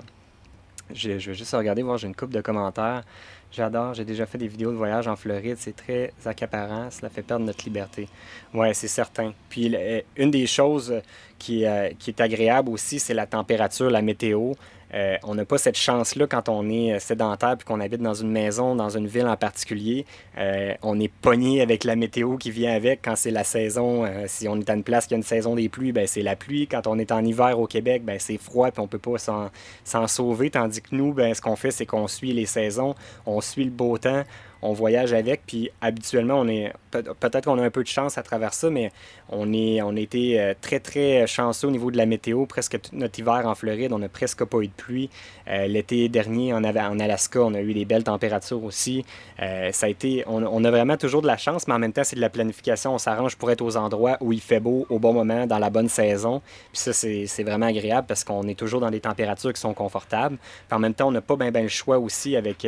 Je, 0.94 1.20
je 1.20 1.32
vais 1.32 1.36
juste 1.36 1.54
regarder, 1.54 1.84
voir, 1.84 1.98
j'ai 1.98 2.08
une 2.08 2.16
coupe 2.16 2.34
de 2.34 2.42
commentaires. 2.42 3.04
J'adore, 3.52 3.96
j'ai 3.96 4.06
déjà 4.06 4.28
fait 4.28 4.38
des 4.38 4.48
vidéos 4.48 4.72
de 4.72 4.78
voyage 4.78 5.08
en 5.08 5.16
Floride, 5.16 5.58
c'est 5.58 5.76
très 5.76 6.14
accaparant, 6.24 6.92
cela 6.92 7.10
fait 7.10 7.24
perdre 7.24 7.46
notre 7.46 7.66
liberté. 7.66 8.08
Ouais, 8.54 8.74
c'est 8.74 8.88
certain. 8.88 9.34
Puis 9.50 9.76
une 10.18 10.32
des 10.32 10.48
choses 10.48 11.02
qui, 11.38 11.66
euh, 11.66 11.90
qui 12.00 12.10
est 12.10 12.22
agréable 12.22 12.70
aussi, 12.70 13.00
c'est 13.00 13.14
la 13.14 13.26
température, 13.26 13.90
la 13.90 14.02
météo. 14.02 14.54
Euh, 14.94 15.18
on 15.24 15.36
n'a 15.36 15.46
pas 15.46 15.58
cette 15.58 15.78
chance-là 15.78 16.26
quand 16.26 16.50
on 16.50 16.68
est 16.70 16.94
euh, 16.94 17.00
sédentaire 17.00 17.56
puis 17.58 17.66
qu'on 17.66 17.80
habite 17.80 18.02
dans 18.02 18.16
une 18.16 18.32
maison, 18.32 18.76
dans 18.76 18.90
une 18.90 19.08
ville 19.08 19.28
en 19.28 19.38
particulier. 19.38 20.06
Euh, 20.38 20.74
on 20.82 21.00
est 21.00 21.12
pogné 21.12 21.62
avec 21.62 21.84
la 21.84 21.96
météo 21.96 22.38
qui 22.38 22.50
vient 22.50 22.74
avec 22.74 23.02
quand 23.04 23.16
c'est 23.16 23.32
la 23.32 23.44
saison. 23.44 24.06
si 24.28 24.48
on 24.48 24.60
est 24.60 24.70
à 24.70 24.74
une 24.74 24.84
place 24.84 25.08
qui 25.08 25.14
a 25.14 25.18
une 25.18 25.24
saison 25.24 25.56
des 25.56 25.70
pluies, 25.70 25.92
ben 25.92 26.08
c'est 26.08 26.22
la 26.22 26.36
pluie. 26.36 26.68
Quand 26.68 26.88
on 26.88 26.98
est 26.98 27.12
en 27.12 27.24
hiver 27.24 27.60
au 27.60 27.68
Québec, 27.68 28.04
ben 28.04 28.18
c'est 28.20 28.38
froid 28.38 28.72
puis 28.72 28.82
on 28.82 28.88
peut 28.88 29.00
pas 29.00 29.18
s'en 29.18 30.08
sauver. 30.08 30.50
Tandis 30.50 30.82
que 30.82 30.96
nous, 30.96 31.14
ben, 31.14 31.34
ce 31.34 31.42
qu'on 31.42 31.56
fait, 31.56 31.72
c'est 31.72 31.86
qu'on 31.86 32.08
suit 32.08 32.34
les 32.34 32.46
saisons, 32.46 32.96
on 33.26 33.42
suit 33.42 33.66
le 33.66 33.72
beau 33.72 33.98
temps, 33.98 34.24
on 34.62 34.74
voyage 34.74 35.14
avec. 35.14 35.42
Puis 35.46 35.72
habituellement, 35.82 36.36
on 36.36 36.48
est 36.48 36.72
peut-être 36.92 37.46
qu'on 37.46 37.60
a 37.60 37.64
un 37.64 37.70
peu 37.70 37.84
de 37.84 37.88
chance 37.88 38.18
à 38.18 38.24
travers 38.24 38.54
ça, 38.54 38.70
mais 38.70 38.92
on, 39.30 39.54
est, 39.54 39.82
on 39.82 39.96
a 39.96 40.00
été 40.00 40.40
euh, 40.40 40.54
très, 40.60 40.80
très 40.80 41.28
chanceux 41.28 41.68
au 41.68 41.72
niveau 41.72 41.92
de 41.92 41.98
la 41.98 42.06
météo. 42.06 42.46
Presque 42.46 42.82
tout 42.82 42.92
notre 42.94 43.20
hiver 43.20 43.42
en 43.46 43.56
Floride, 43.56 43.94
on 43.94 44.00
n'a 44.00 44.10
presque 44.10 44.44
pas 44.44 44.60
eu 44.60 44.68
de 44.68 44.74
pluie. 44.74 45.10
Euh, 45.48 45.68
l'été 45.68 46.10
dernier, 46.10 46.54
en, 46.54 46.64
Alaska, 46.64 47.42
on 47.42 47.54
a 47.54 47.62
eu 47.62 47.74
des 47.74 47.86
belles 47.86 48.04
températures 48.04 48.64
aussi. 48.64 49.06
Euh, 49.42 49.72
ça 49.72 49.86
a 49.86 49.90
été, 49.90 50.24
on, 50.28 50.64
a 50.64 50.72
vraiment 50.72 50.98
toujours 50.98 51.22
de 51.22 51.28
la 51.28 51.38
chance, 51.38 51.68
mais 51.68 51.74
en 51.74 51.80
même 51.80 51.94
temps, 51.94 52.04
c'est 52.04 52.16
de 52.16 52.22
la 52.22 52.30
planification. 52.30 52.94
On 52.94 52.98
s'arrange 52.98 53.36
pour 53.36 53.52
être 53.52 53.62
aux 53.62 53.78
endroits 53.78 54.18
où 54.22 54.34
il 54.34 54.42
fait 54.42 54.60
beau 54.60 54.86
au 54.90 55.00
bon 55.00 55.14
moment, 55.14 55.46
dans 55.46 55.60
la 55.60 55.70
bonne 55.70 55.90
saison. 55.90 56.42
Puis 56.72 56.82
ça, 56.82 56.94
c'est 56.94 57.44
vraiment 57.44 57.68
agréable 57.68 58.08
parce 58.08 58.24
qu'on 58.24 58.48
est 58.48 58.58
toujours 58.58 58.82
dans 58.82 58.92
des 58.92 59.00
températures 59.00 59.54
qui 59.54 59.62
sont 59.62 59.74
confortables. 59.74 60.38
Puis 60.38 60.76
en 60.76 60.80
même 60.80 60.94
temps, 60.94 61.08
on 61.08 61.12
n'a 61.12 61.22
pas 61.22 61.36
bien 61.36 61.52
ben 61.52 61.64
le 61.64 61.70
choix 61.70 62.00
aussi 62.00 62.36
avec, 62.36 62.68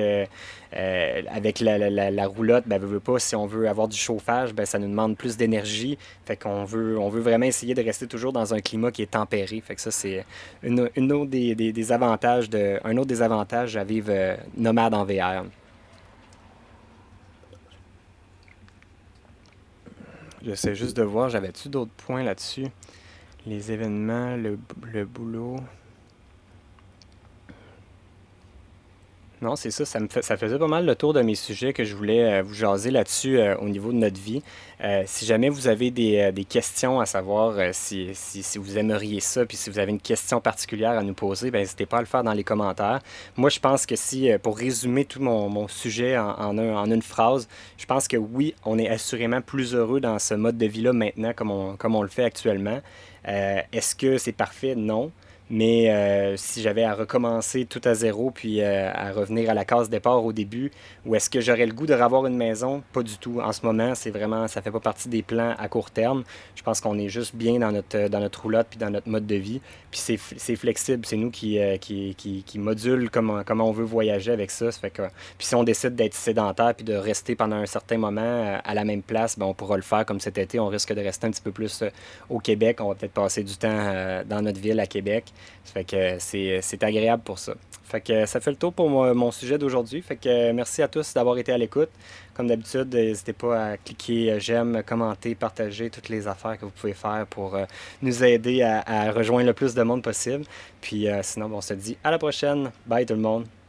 avec 0.74 1.60
la, 1.60 1.81
roulotte. 2.28 2.64
Ben, 2.68 2.80
veut 2.80 3.02
si 3.20 3.36
on 3.36 3.46
veut 3.46 3.68
avoir 3.68 3.88
du 3.88 3.98
chauffage, 3.98 4.54
ben, 4.54 4.66
ça 4.66 4.80
nous 4.80 4.88
demande 4.88 5.18
plus 5.18 5.38
d'énergie. 5.38 5.98
Fait 6.26 6.36
qu'on 6.36 6.64
veut, 6.64 6.98
on 6.98 7.10
veut 7.10 7.22
vraiment 7.22 7.46
essayer 7.46 7.74
de 7.74 7.82
rester 7.82 8.08
toujours 8.08 8.34
dans 8.34 8.54
un 8.54 8.62
climat 8.62 8.92
qui 8.92 9.02
est 9.02 9.12
tempéré. 9.12 9.62
Fait 9.62 9.76
que 9.76 9.82
ça, 9.82 9.92
c'est 9.92 10.26
une, 10.64 10.90
des, 11.28 11.92
avantages 11.92 12.50
de, 12.50 12.80
un 12.84 12.98
autre 12.98 13.08
des 13.08 13.22
avantages 13.22 13.78
à 13.78 13.84
vivre 13.84 14.10
euh, 14.10 14.36
nomade 14.56 14.94
en 14.94 15.06
VR. 15.06 15.46
J'essaie 20.44 20.74
juste 20.74 20.98
de 20.98 21.04
voir, 21.04 21.30
j'avais-tu 21.30 21.70
d'autres 21.70 21.92
points 21.92 22.24
là-dessus? 22.24 22.68
Les 23.46 23.72
événements, 23.72 24.36
le 24.36 25.06
boulot? 25.06 25.58
Non, 29.42 29.56
c'est 29.56 29.72
ça. 29.72 29.86
Ça, 29.86 30.38
faisait 30.38 30.60
pas 30.60 30.68
mal 30.68 30.86
le 30.86 30.96
tour 30.96 31.14
de 31.14 31.22
mes 31.24 31.34
sujets 31.34 31.74
que 31.74 31.84
je 31.84 31.96
voulais 31.96 32.24
euh, 32.24 32.42
vous 32.44 32.54
jaser 32.54 32.92
là-dessus 32.92 33.40
euh, 33.40 33.58
au 33.58 33.70
niveau 33.70 33.92
de 33.92 33.98
notre 33.98 34.22
vie. 34.22 34.44
Euh, 34.84 35.02
si 35.08 35.26
jamais 35.26 35.50
vous 35.50 35.68
avez 35.68 35.90
des, 35.90 36.46
questions 36.48 37.00
à 37.00 37.08
savoir 37.08 37.56
si, 37.74 38.12
vous 38.56 38.78
aimeriez 38.78 39.20
ça, 39.20 39.44
puis 39.48 39.58
si 39.58 39.72
vous 39.72 39.80
avez 39.80 39.92
une 39.92 40.00
question 40.00 40.42
particulière 40.42 40.92
à 40.92 41.02
nous 41.02 41.16
poser, 41.16 41.50
ben, 41.50 41.58
n'hésitez 41.58 41.88
pas 41.88 41.98
à 41.98 42.02
le 42.02 42.06
faire 42.06 42.24
dans 42.24 42.34
les 42.34 42.44
commentaires. 42.44 43.00
Moi, 43.36 43.50
je 43.50 43.60
pense 43.60 43.88
que 43.88 43.96
si, 43.96 44.30
pour 44.44 44.60
résumer 44.60 45.06
tout 45.06 45.22
mon, 45.22 45.68
sujet 45.68 46.20
en, 46.20 46.30
en, 46.30 46.58
en, 46.60 46.92
une 46.92 47.02
phrase, 47.02 47.48
je 47.78 47.88
pense 47.88 48.08
que 48.08 48.18
oui, 48.18 48.54
on 48.64 48.78
est 48.78 48.90
assurément 48.90 49.42
plus 49.42 49.74
heureux 49.74 50.02
dans 50.02 50.20
ce 50.20 50.36
mode 50.36 50.60
de 50.60 50.68
vie-là 50.68 50.94
maintenant 50.94 51.34
comme 51.36 51.50
on, 51.50 51.78
comme 51.78 51.96
on 51.96 52.04
le 52.04 52.10
fait 52.10 52.26
actuellement. 52.26 52.80
Est-ce 53.26 53.96
que 53.96 54.20
c'est 54.20 54.34
parfait? 54.34 54.76
Non. 54.76 55.12
Mais 55.54 55.92
euh, 55.92 56.38
si 56.38 56.62
j'avais 56.62 56.86
à 56.86 56.94
recommencer 56.94 57.66
tout 57.66 57.82
à 57.84 57.94
zéro, 57.94 58.32
puis 58.32 58.62
euh, 58.62 58.90
à 58.94 59.12
revenir 59.12 59.50
à 59.50 59.54
la 59.54 59.66
case 59.66 59.90
départ 59.90 60.24
au 60.24 60.32
début, 60.32 60.72
ou 61.06 61.14
est-ce 61.14 61.30
que 61.30 61.42
j'aurais 61.42 61.66
le 61.66 61.74
goût 61.74 61.86
de 61.86 61.94
revoir 61.94 62.26
une 62.26 62.38
maison? 62.38 62.82
Pas 62.94 63.04
du 63.04 63.18
tout. 63.18 63.42
En 63.42 63.52
ce 63.52 63.66
moment, 63.66 63.94
c'est 63.94 64.12
vraiment, 64.12 64.48
ça 64.48 64.62
fait 64.62 64.72
pas 64.72 64.80
partie 64.80 65.10
des 65.10 65.24
plans 65.24 65.54
à 65.60 65.68
court 65.68 65.92
terme. 65.92 66.24
Je 66.56 66.64
pense 66.64 66.80
qu'on 66.80 66.98
est 66.98 67.10
juste 67.10 67.36
bien 67.36 67.60
dans 67.60 67.74
notre, 67.74 68.08
dans 68.08 68.22
notre 68.22 68.44
roulotte, 68.44 68.68
puis 68.70 68.80
dans 68.80 68.90
notre 68.90 69.10
mode 69.10 69.28
de 69.28 69.36
vie. 69.36 69.60
Puis 69.92 70.18
c'est 70.38 70.56
flexible. 70.56 71.06
C'est 71.06 71.18
nous 71.18 71.32
qui, 71.32 71.60
euh, 71.60 71.76
qui, 71.76 72.16
qui, 72.16 72.58
module 72.58 73.10
comment, 73.10 73.44
comment 73.44 73.68
on 73.68 73.74
veut 73.74 73.84
voyager 73.84 74.32
avec 74.32 74.52
ça. 74.52 74.72
ça 74.72 74.80
fait 74.80 74.90
que, 74.90 75.02
puis 75.38 75.48
si 75.48 75.56
on 75.56 75.66
décide 75.66 75.96
d'être 75.96 76.14
sédentaire, 76.14 76.74
puis 76.76 76.86
de 76.86 76.94
rester 76.94 77.36
pendant 77.36 77.58
un 77.58 77.66
certain 77.66 77.98
moment 77.98 78.58
à 78.64 78.74
la 78.74 78.86
même 78.86 79.02
place, 79.02 79.38
ben, 79.38 79.48
on 79.48 79.54
pourra 79.54 79.76
le 79.76 79.82
faire 79.82 80.06
comme 80.06 80.22
cet 80.22 80.38
été. 80.38 80.62
On 80.62 80.68
risque 80.68 80.94
de 80.94 81.02
rester 81.02 81.28
un 81.28 81.32
petit 81.32 81.42
peu 81.42 81.52
plus 81.52 81.84
au 82.30 82.40
Québec. 82.40 82.80
On 82.80 82.88
va 82.88 82.96
peut-être 82.96 83.12
passer 83.12 83.44
du 83.44 83.58
temps 83.58 84.24
dans 84.26 84.42
notre 84.42 84.62
ville 84.62 84.80
à 84.80 84.88
Québec. 84.88 85.26
Fait 85.66 85.84
que 85.84 86.18
c'est 86.20 86.84
agréable 86.84 87.24
pour 87.24 87.40
ça. 87.40 87.54
Fait 87.84 88.02
que 88.02 88.26
ça 88.26 88.40
fait 88.40 88.52
le 88.52 88.58
tour 88.58 88.72
pour 88.72 88.90
mon, 88.90 89.32
sujet 89.32 89.58
d'aujourd'hui. 89.58 90.02
Fait 90.02 90.16
que 90.16 90.52
merci 90.52 90.82
à 90.82 90.88
tous 90.88 91.14
d'avoir 91.14 91.38
été 91.38 91.52
à 91.52 91.58
l'écoute. 91.58 91.90
Comme 92.34 92.48
d'habitude, 92.48 92.94
n'hésitez 92.94 93.34
pas 93.34 93.72
à 93.72 93.78
cliquer 93.78 94.40
j'aime, 94.40 94.82
commenter, 94.86 95.36
partager 95.36 95.90
toutes 95.90 96.10
les 96.10 96.28
affaires 96.28 96.58
que 96.58 96.66
vous 96.66 96.72
pouvez 96.72 96.94
faire 96.94 97.26
pour 97.30 97.56
euh, 97.56 97.66
nous 98.02 98.24
aider 98.24 98.62
à, 98.64 99.12
rejoindre 99.12 99.48
le 99.48 99.54
plus 99.54 99.76
de 99.76 99.84
monde 99.84 100.04
possible. 100.04 100.46
Puis 100.80 101.10
euh, 101.10 101.22
sinon, 101.22 101.50
on 101.54 101.62
se 101.62 101.74
dit 101.74 101.98
à 102.04 102.12
la 102.12 102.18
prochaine. 102.18 102.72
Bye 102.86 103.06
tout 103.06 103.14
le 103.14 103.20
monde. 103.20 103.61